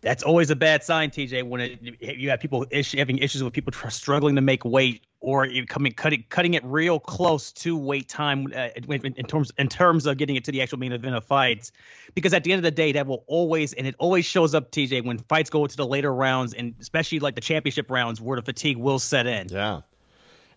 [0.00, 1.42] That's always a bad sign, TJ.
[1.42, 5.48] When it, you have people having issues with people tr- struggling to make weight, or
[5.68, 10.06] coming cutting cutting it real close to weight time uh, in, in, terms in terms
[10.06, 11.72] of getting it to the actual main event of fights,
[12.14, 14.70] because at the end of the day, that will always and it always shows up,
[14.70, 18.36] TJ, when fights go to the later rounds and especially like the championship rounds, where
[18.36, 19.48] the fatigue will set in.
[19.48, 19.80] Yeah.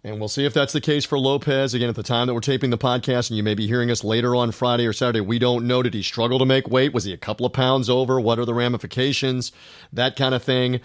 [0.04, 1.76] And we'll see if that's the case for Lopez.
[1.76, 4.04] Again, at the time that we're taping the podcast, and you may be hearing us
[4.04, 5.84] later on Friday or Saturday, we don't know.
[5.84, 6.92] Did he struggle to make weight?
[6.92, 8.20] Was he a couple of pounds over?
[8.20, 9.52] What are the ramifications?
[9.94, 10.80] That kind of thing.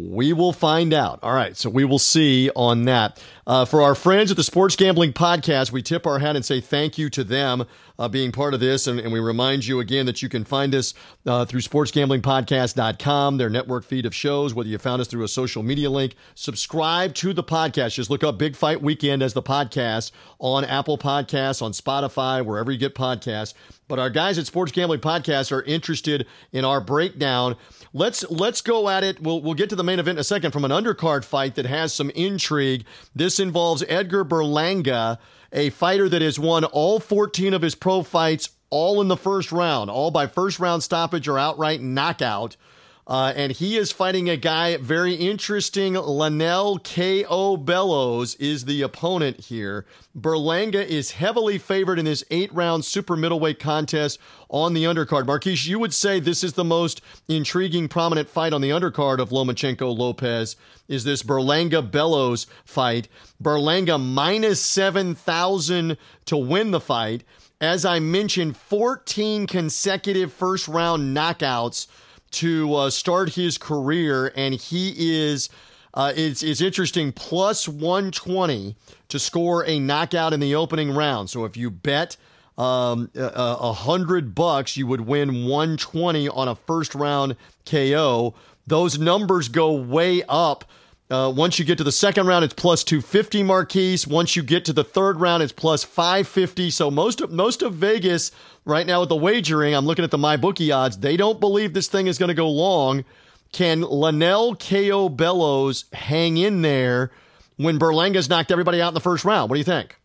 [0.00, 1.18] We will find out.
[1.24, 3.20] All right, so we will see on that.
[3.48, 6.60] Uh, for our friends at the Sports Gambling Podcast, we tip our hat and say
[6.60, 7.64] thank you to them
[7.98, 8.86] uh, being part of this.
[8.86, 10.94] And, and, we remind you again that you can find us
[11.26, 15.64] uh, through sportsgamblingpodcast.com, their network feed of shows, whether you found us through a social
[15.64, 16.14] media link.
[16.36, 17.94] Subscribe to the podcast.
[17.94, 22.70] Just look up Big Fight Weekend as the podcast on Apple Podcasts, on Spotify, wherever
[22.70, 23.54] you get podcasts.
[23.88, 27.56] But our guys at Sports Gambling Podcast are interested in our breakdown
[27.94, 29.20] Let's let's go at it.
[29.20, 31.64] We'll we'll get to the main event in a second from an undercard fight that
[31.64, 32.84] has some intrigue.
[33.16, 35.16] This involves Edgar Berlanga,
[35.50, 39.50] a fighter that has won all 14 of his pro fights all in the first
[39.50, 42.58] round, all by first round stoppage or outright knockout.
[43.08, 45.94] Uh, and he is fighting a guy very interesting.
[45.94, 47.56] Lanell K.O.
[47.56, 49.86] Bellows is the opponent here.
[50.14, 54.18] Berlanga is heavily favored in this eight round super middleweight contest
[54.50, 55.24] on the undercard.
[55.26, 59.30] Marquise, you would say this is the most intriguing, prominent fight on the undercard of
[59.30, 60.56] Lomachenko Lopez.
[60.86, 63.08] Is this Berlanga Bellows fight?
[63.42, 67.24] Berlanga minus 7,000 to win the fight.
[67.58, 71.86] As I mentioned, 14 consecutive first round knockouts
[72.32, 75.48] to uh, start his career, and he is.
[75.94, 78.76] Uh, it's, it's interesting, plus 120
[79.08, 81.30] to score a knockout in the opening round.
[81.30, 82.16] So if you bet
[82.58, 88.34] um, a, a hundred bucks, you would win 120 on a first round KO.
[88.66, 90.64] Those numbers go way up
[91.10, 94.06] uh, once you get to the second round, it's plus 250 Marquise.
[94.06, 96.70] Once you get to the third round, it's plus 550.
[96.70, 98.30] So most of most of Vegas
[98.66, 100.98] right now with the wagering, I'm looking at the MyBookie odds.
[100.98, 103.04] They don't believe this thing is going to go long.
[103.52, 107.10] Can Lanell KO Bellows hang in there
[107.56, 109.48] when Berlanga's knocked everybody out in the first round?
[109.48, 109.98] What do you think?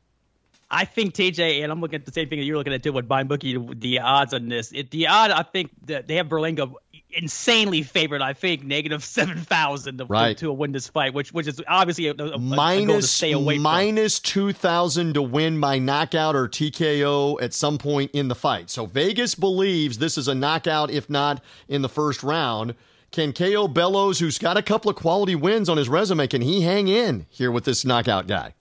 [0.72, 2.94] I think TJ, and I'm looking at the same thing that you're looking at too
[2.94, 4.72] with MyBookie, the odds on this.
[4.72, 6.74] It, the odd, I think that they have Berlanga
[7.16, 8.22] insanely favored.
[8.22, 10.38] I think negative seven thousand to, right.
[10.38, 13.58] to, to win this fight, which which is obviously a, a, minus, a stay away
[13.58, 18.70] minus two thousand to win by knockout or TKO at some point in the fight.
[18.70, 22.76] So Vegas believes this is a knockout, if not in the first round.
[23.12, 26.62] Can KO Bellows, who's got a couple of quality wins on his resume, can he
[26.62, 28.56] hang in here with this knockout guy?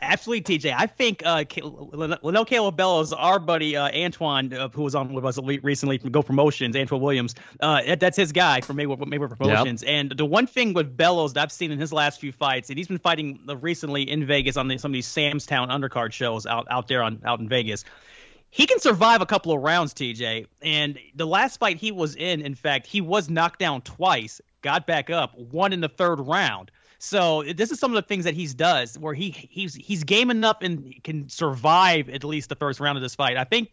[0.00, 0.74] Absolutely, TJ.
[0.76, 5.24] I think uh, Lanell Caleb Bellows, our buddy uh, Antoine, uh, who was on with
[5.24, 9.82] us recently from Go Promotions, Antoine Williams, uh, that's his guy from Mayweather, Mayweather Promotions.
[9.82, 9.90] Yep.
[9.90, 12.76] And the one thing with Bellows that I've seen in his last few fights, and
[12.76, 16.44] he's been fighting recently in Vegas on the, some of these Sam's Town undercard shows
[16.46, 17.84] out, out there on out in Vegas
[18.56, 20.46] he can survive a couple of rounds, TJ.
[20.62, 24.86] And the last fight he was in, in fact, he was knocked down twice, got
[24.86, 26.70] back up, won in the third round.
[26.98, 30.30] So this is some of the things that he's does where he he's he's game
[30.30, 33.36] enough and can survive at least the first round of this fight.
[33.36, 33.70] I think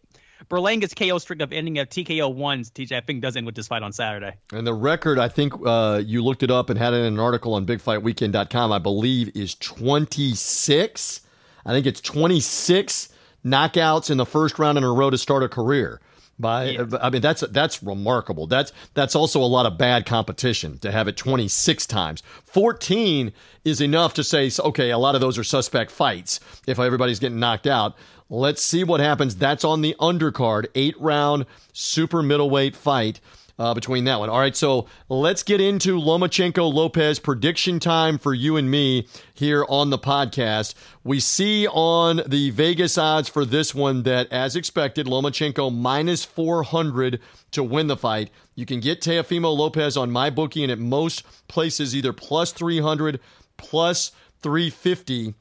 [0.48, 3.68] Berlanga's KO streak of ending at TKO ones, TJ, I think does end with this
[3.68, 4.36] fight on Saturday.
[4.52, 7.20] And the record, I think uh, you looked it up and had it in an
[7.20, 8.72] article on BigFightWeekend.com.
[8.72, 11.20] I believe is 26.
[11.64, 13.08] I think it's 26
[13.44, 16.00] knockouts in the first round in a row to start a career.
[16.38, 16.92] By yes.
[17.00, 18.46] I mean that's that's remarkable.
[18.46, 22.22] That's that's also a lot of bad competition to have it 26 times.
[22.44, 23.32] 14
[23.64, 27.38] is enough to say okay, a lot of those are suspect fights if everybody's getting
[27.38, 27.94] knocked out.
[28.28, 29.36] Let's see what happens.
[29.36, 33.20] That's on the undercard, 8 round super middleweight fight
[33.58, 34.28] uh, between that one.
[34.28, 39.64] All right, so let's get into Lomachenko Lopez prediction time for you and me here
[39.68, 40.74] on the podcast.
[41.04, 47.20] We see on the Vegas odds for this one that, as expected, Lomachenko minus 400
[47.52, 48.30] to win the fight.
[48.54, 53.20] You can get Teofimo Lopez on my bookie and at most places either plus 300,
[53.56, 55.34] plus 350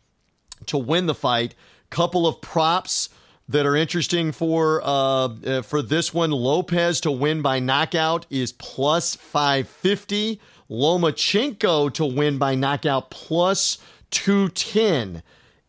[0.68, 1.55] to win the fight.
[1.89, 3.09] Couple of props
[3.50, 6.32] that are interesting for uh, uh, for this one.
[6.32, 10.39] Lopez to win by knockout is plus 550.
[10.70, 13.78] Lomachenko to win by knockout plus
[14.12, 15.22] 210.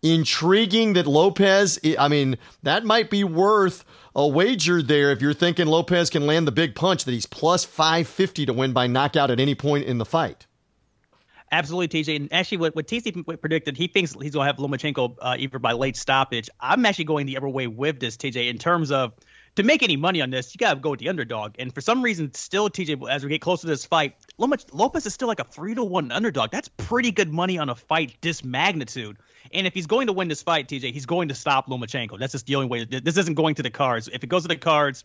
[0.03, 5.66] Intriguing that Lopez, I mean, that might be worth a wager there if you're thinking
[5.66, 9.41] Lopez can land the big punch, that he's plus 550 to win by knockout at
[9.41, 10.47] any point in the fight.
[11.55, 12.16] Absolutely, TJ.
[12.16, 15.61] And actually, what, what TC predicted, he thinks he's going to have Lomachenko uh, either
[15.61, 16.50] by late stoppage.
[16.59, 19.12] I'm actually going the other way with this, TJ, in terms of
[19.55, 21.55] to make any money on this, you got to go with the underdog.
[21.61, 25.14] And for some reason, still, TJ, as we get closer to this fight, Lopez is
[25.14, 26.50] still like a three to one underdog.
[26.50, 29.16] That's pretty good money on a fight this magnitude.
[29.53, 32.18] And if he's going to win this fight, TJ, he's going to stop Lomachenko.
[32.18, 32.84] That's just the only way.
[32.84, 34.09] This isn't going to the cards.
[34.12, 35.05] If it goes to the cards,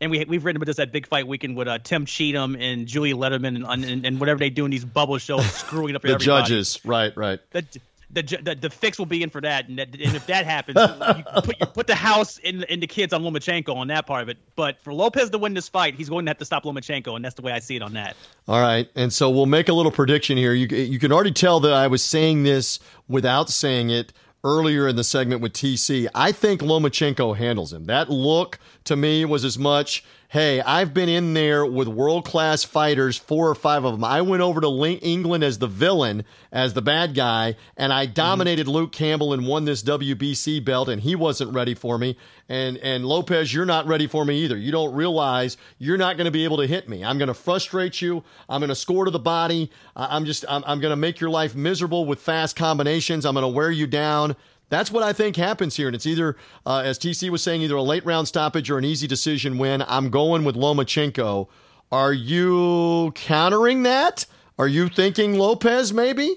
[0.00, 2.86] and we we've written about this at Big Fight Weekend with uh, Tim Cheatham and
[2.86, 6.08] Julie Lederman and, and, and whatever they do in these bubble shows, screwing up the
[6.08, 6.24] everybody.
[6.24, 6.80] judges.
[6.84, 7.40] Right, right.
[7.50, 7.64] The,
[8.12, 10.78] the, the, the fix will be in for that, and, that, and if that happens,
[11.16, 14.22] you put you put the house in in the kids on Lomachenko on that part
[14.22, 14.38] of it.
[14.56, 17.24] But for Lopez to win this fight, he's going to have to stop Lomachenko, and
[17.24, 18.16] that's the way I see it on that.
[18.48, 20.52] All right, and so we'll make a little prediction here.
[20.52, 24.96] You you can already tell that I was saying this without saying it earlier in
[24.96, 26.08] the segment with TC.
[26.14, 27.84] I think Lomachenko handles him.
[27.84, 32.62] That look to me was as much hey, I've been in there with world class
[32.62, 34.04] fighters, four or five of them.
[34.04, 38.66] I went over to England as the villain, as the bad guy, and I dominated
[38.66, 38.76] mm-hmm.
[38.76, 42.16] Luke Campbell and won this WBC belt, and he wasn't ready for me.
[42.48, 44.56] And and Lopez, you're not ready for me either.
[44.56, 47.04] You don't realize you're not going to be able to hit me.
[47.04, 48.22] I'm going to frustrate you.
[48.48, 49.68] I'm going to score to the body.
[49.96, 53.26] I'm just I'm, I'm going to make your life miserable with fast combinations.
[53.26, 54.36] I'm going to wear you down.
[54.70, 55.88] That's what I think happens here.
[55.88, 58.84] And it's either, uh, as TC was saying, either a late round stoppage or an
[58.84, 59.84] easy decision win.
[59.86, 61.48] I'm going with Lomachenko.
[61.92, 64.24] Are you countering that?
[64.58, 66.36] Are you thinking Lopez maybe?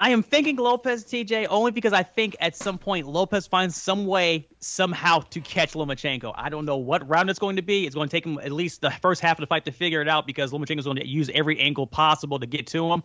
[0.00, 4.04] I am thinking Lopez, TJ, only because I think at some point Lopez finds some
[4.04, 6.32] way, somehow, to catch Lomachenko.
[6.34, 7.86] I don't know what round it's going to be.
[7.86, 10.02] It's going to take him at least the first half of the fight to figure
[10.02, 13.04] it out because Lomachenko is going to use every angle possible to get to him.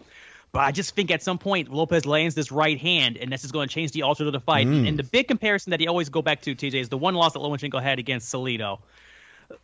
[0.52, 3.52] But I just think at some point Lopez lands this right hand, and this is
[3.52, 4.68] going to change the alter of the fight.
[4.68, 4.88] Mm.
[4.88, 7.34] And the big comparison that he always go back to, TJ, is the one loss
[7.34, 8.80] that Lomachenko had against Salido.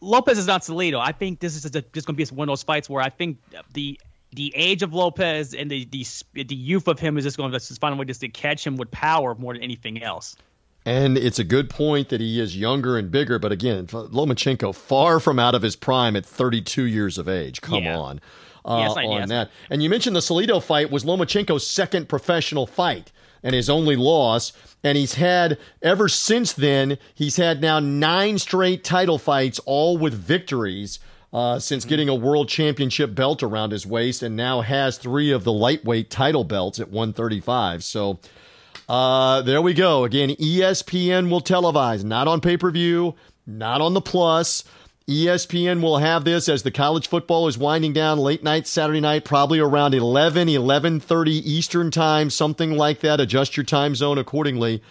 [0.01, 0.99] Lopez is not Salido.
[0.99, 3.09] I think this is just, just going to be one of those fights where I
[3.09, 3.37] think
[3.73, 3.99] the
[4.33, 7.57] the age of Lopez and the the, the youth of him is just going to
[7.57, 10.35] just find a way just to catch him with power more than anything else.
[10.85, 15.21] And it's a good point that he is younger and bigger, but again, Lomachenko far
[15.21, 17.61] from out of his prime at 32 years of age.
[17.61, 17.97] Come yeah.
[17.97, 18.19] on
[18.65, 19.29] uh, yes, on yes.
[19.29, 19.51] that.
[19.69, 23.11] And you mentioned the Salido fight was Lomachenko's second professional fight
[23.43, 24.53] and his only loss.
[24.83, 30.13] And he's had, ever since then, he's had now nine straight title fights, all with
[30.13, 30.99] victories.
[31.31, 35.43] Uh, since getting a world championship belt around his waist, and now has three of
[35.43, 37.83] the lightweight title belts at 135.
[37.83, 38.19] So
[38.87, 40.03] uh, there we go.
[40.03, 43.15] Again, ESPN will televise, not on pay per view,
[43.47, 44.63] not on the plus.
[45.07, 49.25] ESPN will have this as the college football is winding down late night Saturday night,
[49.25, 53.19] probably around 11, 11:30 Eastern time, something like that.
[53.19, 54.81] Adjust your time zone accordingly.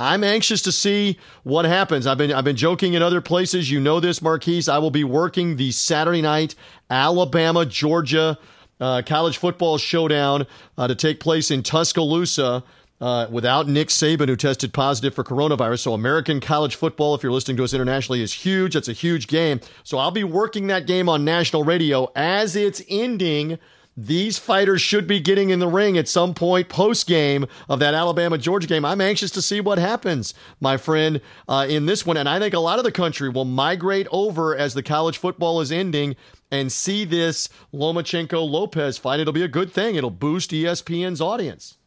[0.00, 2.06] I'm anxious to see what happens.
[2.06, 3.70] I've been I've been joking in other places.
[3.70, 4.70] You know this, Marquise.
[4.70, 6.54] I will be working the Saturday night
[6.88, 8.38] Alabama Georgia
[8.80, 10.46] uh, college football showdown
[10.78, 12.62] uh, to take place in Tuscaloosa
[13.00, 15.80] uh, without Nick Saban, who tested positive for coronavirus.
[15.80, 18.76] So, American college football, if you're listening to us internationally, is huge.
[18.76, 19.60] It's a huge game.
[19.84, 23.58] So, I'll be working that game on national radio as it's ending
[23.98, 27.94] these fighters should be getting in the ring at some point post game of that
[27.94, 28.84] Alabama Georgia game.
[28.84, 32.16] I'm anxious to see what happens, my friend, uh, in this one.
[32.16, 35.60] And I think a lot of the country will migrate over as the college football
[35.60, 36.14] is ending
[36.52, 39.18] and see this Lomachenko Lopez fight.
[39.18, 39.96] It'll be a good thing.
[39.96, 41.77] It'll boost ESPN's audience.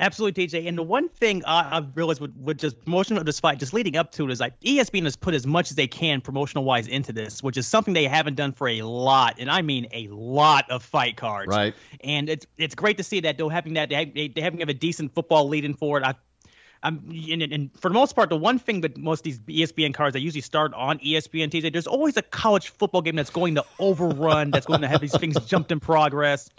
[0.00, 0.66] Absolutely, TJ.
[0.66, 3.72] And the one thing I, I realized with, with just promotion of this fight, just
[3.72, 6.64] leading up to it, is like ESPN has put as much as they can promotional
[6.64, 9.86] wise into this, which is something they haven't done for a lot, and I mean
[9.92, 11.48] a lot of fight cards.
[11.48, 11.74] Right.
[12.02, 15.14] And it's it's great to see that they're having that they, they, having a decent
[15.14, 16.04] football lead in for it.
[16.04, 16.14] I
[16.82, 19.94] I'm, and, and, for the most part, the one thing that most of these ESPN
[19.94, 23.54] cards that usually start on ESPN TJ, there's always a college football game that's going
[23.54, 26.50] to overrun, that's going to have these things jumped in progress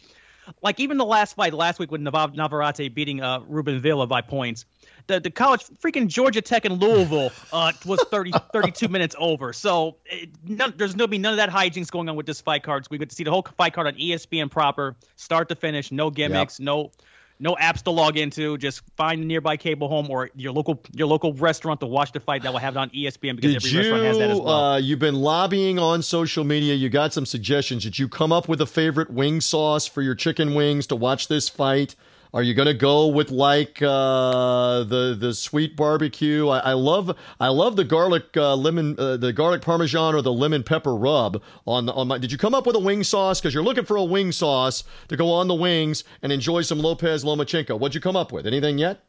[0.61, 4.21] like even the last fight last week with Nav- Navarrete beating uh, Ruben Villa by
[4.21, 4.65] points,
[5.07, 9.53] the the college freaking Georgia Tech and Louisville uh, was 30, 32 minutes over.
[9.53, 12.41] So it, none, there's going to be none of that hijinks going on with this
[12.41, 12.85] fight card.
[12.85, 15.91] So we get to see the whole fight card on ESPN proper, start to finish,
[15.91, 16.65] no gimmicks, yep.
[16.65, 16.91] no
[17.39, 18.57] no apps to log into.
[18.57, 22.19] Just find a nearby cable home or your local your local restaurant to watch the
[22.19, 24.39] fight that will have it on ESPN because Did every you, restaurant has that as
[24.39, 24.49] well.
[24.49, 26.73] Uh, you've been lobbying on social media.
[26.73, 27.83] You got some suggestions.
[27.83, 31.27] Did you come up with a favorite wing sauce for your chicken wings to watch
[31.27, 31.95] this fight?
[32.35, 36.49] Are you going to go with like uh, the the sweet barbecue?
[36.49, 40.33] I, I love I love the garlic uh, lemon uh, the garlic parmesan or the
[40.33, 42.17] lemon pepper rub on the, on my.
[42.17, 43.39] Did you come up with a wing sauce?
[43.39, 46.79] Because you're looking for a wing sauce to go on the wings and enjoy some
[46.79, 47.79] Lopez Lomachenko.
[47.79, 48.45] What'd you come up with?
[48.45, 49.05] Anything yet?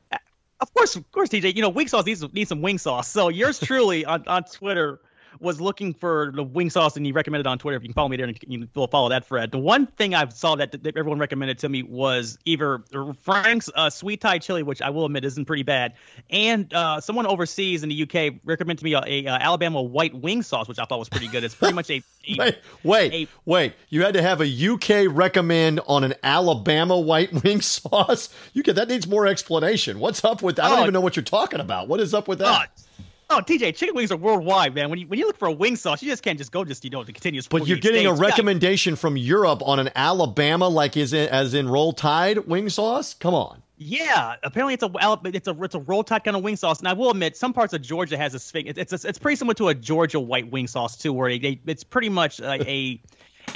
[0.60, 1.56] Of course, of course, TJ.
[1.56, 3.08] You know, wing sauce needs, needs some wing sauce.
[3.08, 5.00] So yours truly on, on Twitter
[5.40, 7.76] was looking for the wing sauce and he recommended on Twitter.
[7.76, 9.50] If you can follow me there and you can follow that thread.
[9.50, 12.82] The one thing I saw that, that everyone recommended to me was either
[13.22, 15.94] Frank's uh, sweet Thai chili, which I will admit isn't pretty bad,
[16.30, 20.14] and uh, someone overseas in the UK recommended to me a, a, a, Alabama white
[20.14, 21.44] wing sauce, which I thought was pretty good.
[21.44, 23.74] It's pretty much a, a wait, wait, wait.
[23.88, 28.28] You had to have a UK recommend on an Alabama white wing sauce.
[28.52, 29.98] You get that needs more explanation.
[29.98, 30.56] What's up with?
[30.56, 30.66] That?
[30.66, 31.88] I don't oh, even know what you're talking about.
[31.88, 32.70] What is up with that?
[32.78, 32.82] Oh,
[33.28, 34.88] Oh, TJ, chicken wings are worldwide, man.
[34.88, 36.84] When you when you look for a wing sauce, you just can't just go just
[36.84, 37.48] you know the continuous.
[37.48, 38.18] But you're getting States.
[38.18, 38.98] a recommendation yeah.
[38.98, 43.14] from Europe on an Alabama like is it as in Roll Tide wing sauce.
[43.14, 43.62] Come on.
[43.78, 44.90] Yeah, apparently it's a
[45.24, 47.52] it's a it's a roll tide kind of wing sauce, and I will admit some
[47.52, 50.66] parts of Georgia has a it's it's, it's pretty similar to a Georgia white wing
[50.66, 53.02] sauce too, where they, it's pretty much a, a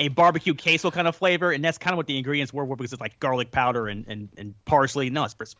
[0.00, 2.74] a barbecue queso kind of flavor, and that's kind of what the ingredients were, were
[2.74, 5.10] because it's like garlic powder and, and, and parsley.
[5.10, 5.36] No, it's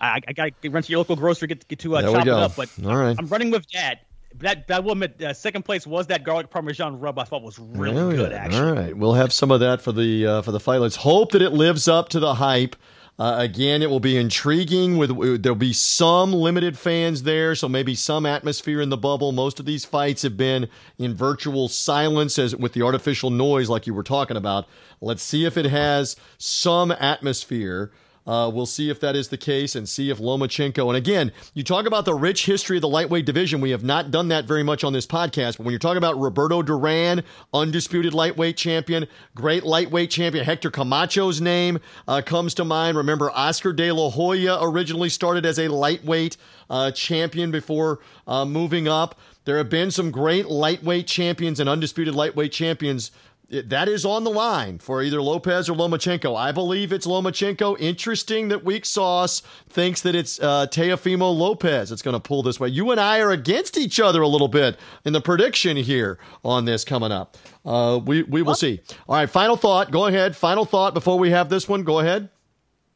[0.00, 2.28] I, I got to run to your local grocery get get to uh, chop it
[2.28, 3.14] up, but All right.
[3.16, 4.06] I'm running with that.
[4.36, 7.18] That that will admit, uh, second place was that garlic parmesan rub.
[7.18, 8.32] I thought was really good.
[8.32, 10.78] Actually, all right, we'll have some of that for the uh, for the fight.
[10.78, 12.76] Let's hope that it lives up to the hype.
[13.20, 14.96] Uh, again, it will be intriguing.
[14.96, 19.30] With there'll be some limited fans there, so maybe some atmosphere in the bubble.
[19.30, 23.86] Most of these fights have been in virtual silence, as with the artificial noise, like
[23.86, 24.66] you were talking about.
[25.02, 27.92] Let's see if it has some atmosphere.
[28.26, 30.88] Uh, we'll see if that is the case and see if Lomachenko.
[30.88, 33.60] And again, you talk about the rich history of the lightweight division.
[33.60, 35.56] We have not done that very much on this podcast.
[35.56, 41.40] But when you're talking about Roberto Duran, undisputed lightweight champion, great lightweight champion, Hector Camacho's
[41.40, 42.96] name uh, comes to mind.
[42.96, 46.36] Remember, Oscar De La Hoya originally started as a lightweight
[46.68, 49.18] uh, champion before uh, moving up.
[49.44, 53.10] There have been some great lightweight champions and undisputed lightweight champions
[53.50, 56.36] that is on the line for either Lopez or Lomachenko.
[56.36, 57.76] I believe it's Lomachenko.
[57.80, 62.60] Interesting that Weak Sauce thinks that it's uh, Teofimo Lopez that's going to pull this
[62.60, 62.68] way.
[62.68, 66.64] You and I are against each other a little bit in the prediction here on
[66.64, 67.36] this coming up.
[67.64, 68.80] Uh, we we will see.
[69.08, 69.90] All right, final thought.
[69.90, 70.36] Go ahead.
[70.36, 71.82] Final thought before we have this one.
[71.82, 72.28] Go ahead.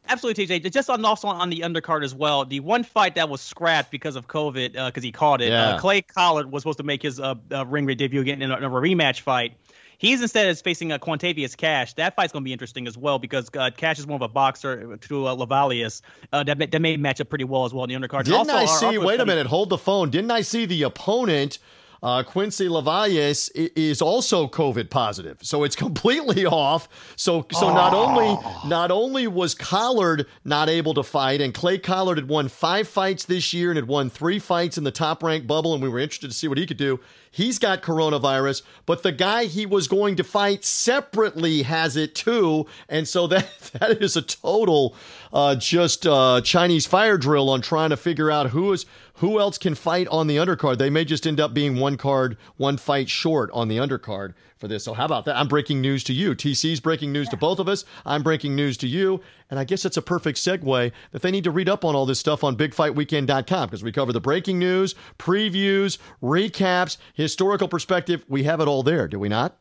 [0.09, 0.71] Absolutely, TJ.
[0.71, 2.45] Just on also on the undercard as well.
[2.45, 5.51] The one fight that was scrapped because of COVID, because uh, he caught it.
[5.51, 5.79] Uh, yeah.
[5.79, 8.65] Clay Collard was supposed to make his uh, uh ring debut again in a, in
[8.65, 9.55] a rematch fight.
[9.99, 11.95] He's instead is facing a Quantavious Cash.
[11.95, 14.29] That fight's going to be interesting as well because uh, Cash is more of a
[14.29, 16.03] boxer to uh, LaVallais.
[16.33, 18.25] Uh, that, that may match up pretty well as well in the undercard.
[18.25, 18.99] Didn't also, I see?
[18.99, 19.47] Wait a minute.
[19.47, 20.11] Hold the phone.
[20.11, 21.59] Didn't I see the opponent?
[22.05, 26.87] Uh, Quincy LaVallais is also COVID positive, so it's completely off.
[27.17, 27.75] So, so oh.
[27.75, 28.37] not only
[28.69, 33.25] not only was Collard not able to fight, and Clay Collard had won five fights
[33.25, 35.99] this year and had won three fights in the top ranked bubble, and we were
[35.99, 37.01] interested to see what he could do.
[37.31, 42.67] He's got coronavirus, but the guy he was going to fight separately has it too,
[42.87, 43.49] and so that
[43.81, 44.95] that is a total
[45.33, 48.85] uh, just uh, Chinese fire drill on trying to figure out who is
[49.15, 50.79] who else can fight on the undercard.
[50.79, 54.69] They may just end up being one card, one fight short on the undercard for
[54.69, 54.85] this.
[54.85, 55.37] So how about that?
[55.37, 56.35] I'm breaking news to you.
[56.35, 57.33] TC's breaking news yeah.
[57.33, 57.85] to both of us.
[58.05, 59.21] I'm breaking news to you.
[59.51, 62.07] And I guess it's a perfect segue that they need to read up on all
[62.07, 68.25] this stuff on bigfightweekend.com because we cover the breaking news, previews, recaps, historical perspective.
[68.29, 69.59] We have it all there, do we not?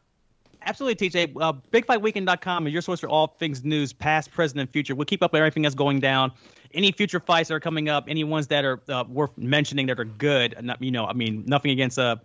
[0.66, 1.34] Absolutely, TJ.
[1.39, 4.95] Uh, BigFightWeekend.com is your source for all things news, past, present, and future.
[4.95, 6.32] We'll keep up with everything that's going down.
[6.74, 10.00] Any future fights that are coming up, any ones that are uh, worth mentioning that
[10.00, 10.56] are good.
[10.62, 12.18] Not, you know, I mean, nothing against uh,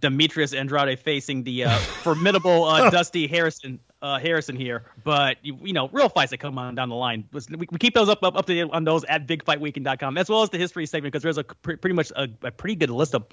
[0.00, 5.72] Demetrius Andrade facing the uh, formidable uh, Dusty Harrison uh, Harrison here, but you, you,
[5.72, 7.24] know, real fights that come on down the line.
[7.32, 10.42] We, we keep those up, up up to date on those at BigFightWeekend.com as well
[10.42, 13.14] as the history segment because there's a pr- pretty much a, a, pretty good list
[13.14, 13.24] of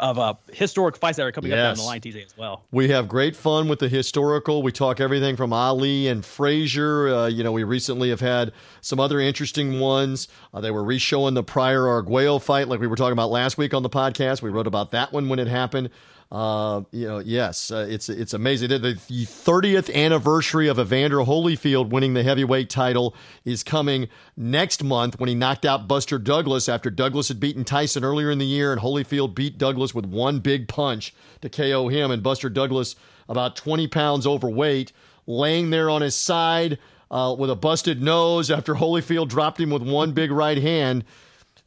[0.00, 1.58] of uh, historic fights that are coming yes.
[1.58, 2.64] up down the line, TJ, as well.
[2.70, 4.62] We have great fun with the historical.
[4.62, 7.08] We talk everything from Ali and Frazier.
[7.08, 10.28] Uh, you know, we recently have had some other interesting ones.
[10.52, 13.74] Uh, they were re-showing the Pryor Arguello fight, like we were talking about last week
[13.74, 14.42] on the podcast.
[14.42, 15.90] We wrote about that one when it happened.
[16.30, 18.68] Uh, you know, yes, uh, it's it's amazing.
[18.68, 23.16] The, the 30th anniversary of Evander Holyfield winning the heavyweight title
[23.46, 28.04] is coming next month when he knocked out Buster Douglas after Douglas had beaten Tyson
[28.04, 32.10] earlier in the year, and Holyfield beat Douglas with one big punch to KO him.
[32.10, 32.94] And Buster Douglas,
[33.30, 34.92] about 20 pounds overweight,
[35.26, 36.78] laying there on his side
[37.10, 41.04] uh, with a busted nose after Holyfield dropped him with one big right hand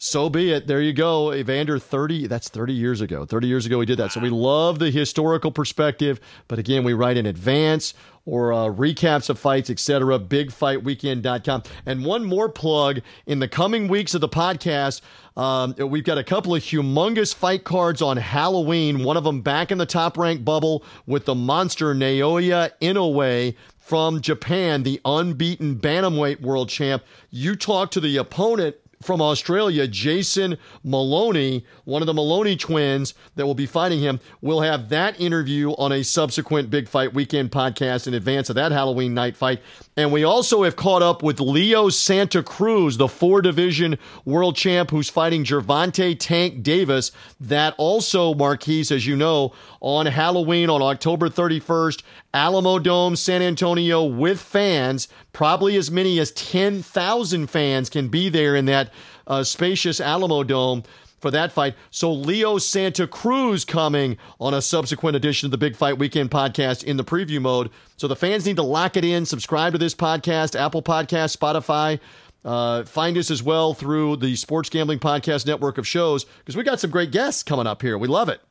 [0.03, 0.65] so be it.
[0.65, 1.31] There you go.
[1.31, 3.23] Evander 30, that's 30 years ago.
[3.23, 4.11] 30 years ago, we did that.
[4.11, 6.19] So we love the historical perspective.
[6.47, 7.93] But again, we write in advance
[8.25, 10.17] or uh, recaps of fights, etc.
[10.17, 11.61] BigFightWeekend.com.
[11.85, 15.01] And one more plug in the coming weeks of the podcast.
[15.37, 19.03] Um, we've got a couple of humongous fight cards on Halloween.
[19.03, 24.19] One of them back in the top rank bubble with the monster Naoya Inoue from
[24.19, 27.03] Japan, the unbeaten bantamweight world champ.
[27.29, 33.45] You talk to the opponent from Australia, Jason Moloney, one of the Moloney twins that
[33.45, 34.19] will be fighting him.
[34.41, 38.71] We'll have that interview on a subsequent Big Fight Weekend podcast in advance of that
[38.71, 39.61] Halloween night fight.
[39.97, 44.91] And we also have caught up with Leo Santa Cruz, the four division world champ
[44.91, 47.11] who's fighting Gervonta Tank Davis.
[47.39, 54.39] That also, Marquise, as you know, on Halloween on October 31st, Alamodome, San Antonio with
[54.39, 55.07] fans.
[55.33, 58.91] Probably as many as 10,000 fans can be there in that
[59.27, 60.85] uh, spacious Alamodome
[61.19, 61.75] for that fight.
[61.91, 66.83] So Leo Santa Cruz coming on a subsequent edition of the Big Fight Weekend podcast
[66.83, 67.69] in the preview mode.
[67.97, 71.99] So the fans need to lock it in, subscribe to this podcast, Apple Podcast, Spotify.
[72.43, 76.63] Uh, find us as well through the Sports Gambling Podcast network of shows because we
[76.63, 77.99] got some great guests coming up here.
[77.99, 78.41] We love it.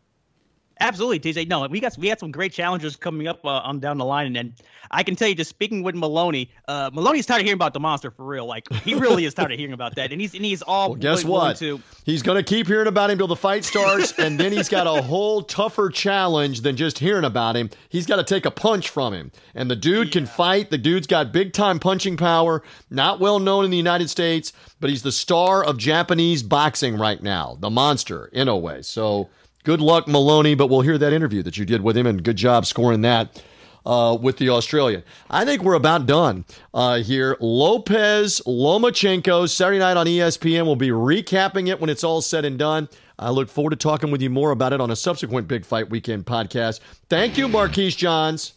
[0.81, 1.47] Absolutely, TJ.
[1.47, 4.27] No, we got we had some great challengers coming up uh, on down the line,
[4.29, 4.53] and, and
[4.91, 7.81] I can tell you, just speaking with Moloney, uh, Moloney's tired of hearing about the
[7.81, 8.47] monster for real.
[8.47, 10.91] Like he really is tired of hearing about that, and he's and he's all.
[10.91, 11.59] Well, guess what?
[11.59, 11.81] To...
[12.05, 14.87] He's going to keep hearing about him till the fight starts, and then he's got
[14.87, 17.69] a whole tougher challenge than just hearing about him.
[17.91, 20.13] He's got to take a punch from him, and the dude yeah.
[20.13, 20.71] can fight.
[20.71, 22.63] The dude's got big time punching power.
[22.89, 27.23] Not well known in the United States, but he's the star of Japanese boxing right
[27.23, 27.59] now.
[27.61, 28.81] The monster, in a way.
[28.81, 29.29] So
[29.65, 32.37] good luck, Moloney, but we'll hear that interview that you did with him, and good
[32.37, 33.43] job scoring that.
[33.87, 35.03] Uh, with the Australian.
[35.31, 36.45] I think we're about done
[36.75, 37.39] uh, here.
[37.41, 40.67] Lopez Lomachenko, Saturday night on ESPN.
[40.67, 42.91] We'll be recapping it when it's all said and done.
[43.19, 45.89] I look forward to talking with you more about it on a subsequent Big Fight
[45.89, 46.81] Weekend podcast.
[47.09, 48.53] Thank you, Marquise Johns.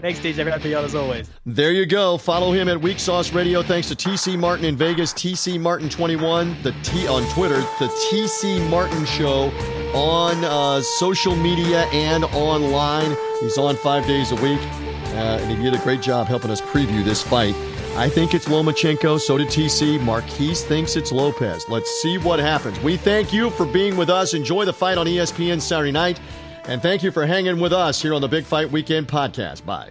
[0.00, 0.46] Thanks, TJ.
[0.46, 1.30] Happy y'all as always.
[1.46, 2.16] There you go.
[2.16, 3.62] Follow him at Weak Sauce Radio.
[3.62, 8.68] Thanks to TC Martin in Vegas, TC Martin 21, the T on Twitter, the TC
[8.70, 9.50] Martin Show
[9.94, 13.16] on uh, social media and online.
[13.40, 16.60] He's on five days a week, uh, and he did a great job helping us
[16.60, 17.54] preview this fight.
[17.96, 19.20] I think it's Lomachenko.
[19.20, 20.00] So did TC.
[20.00, 21.68] Marquise thinks it's Lopez.
[21.68, 22.78] Let's see what happens.
[22.80, 24.34] We thank you for being with us.
[24.34, 26.20] Enjoy the fight on ESPN Saturday night.
[26.66, 29.64] And thank you for hanging with us here on the Big Fight Weekend podcast.
[29.64, 29.90] Bye.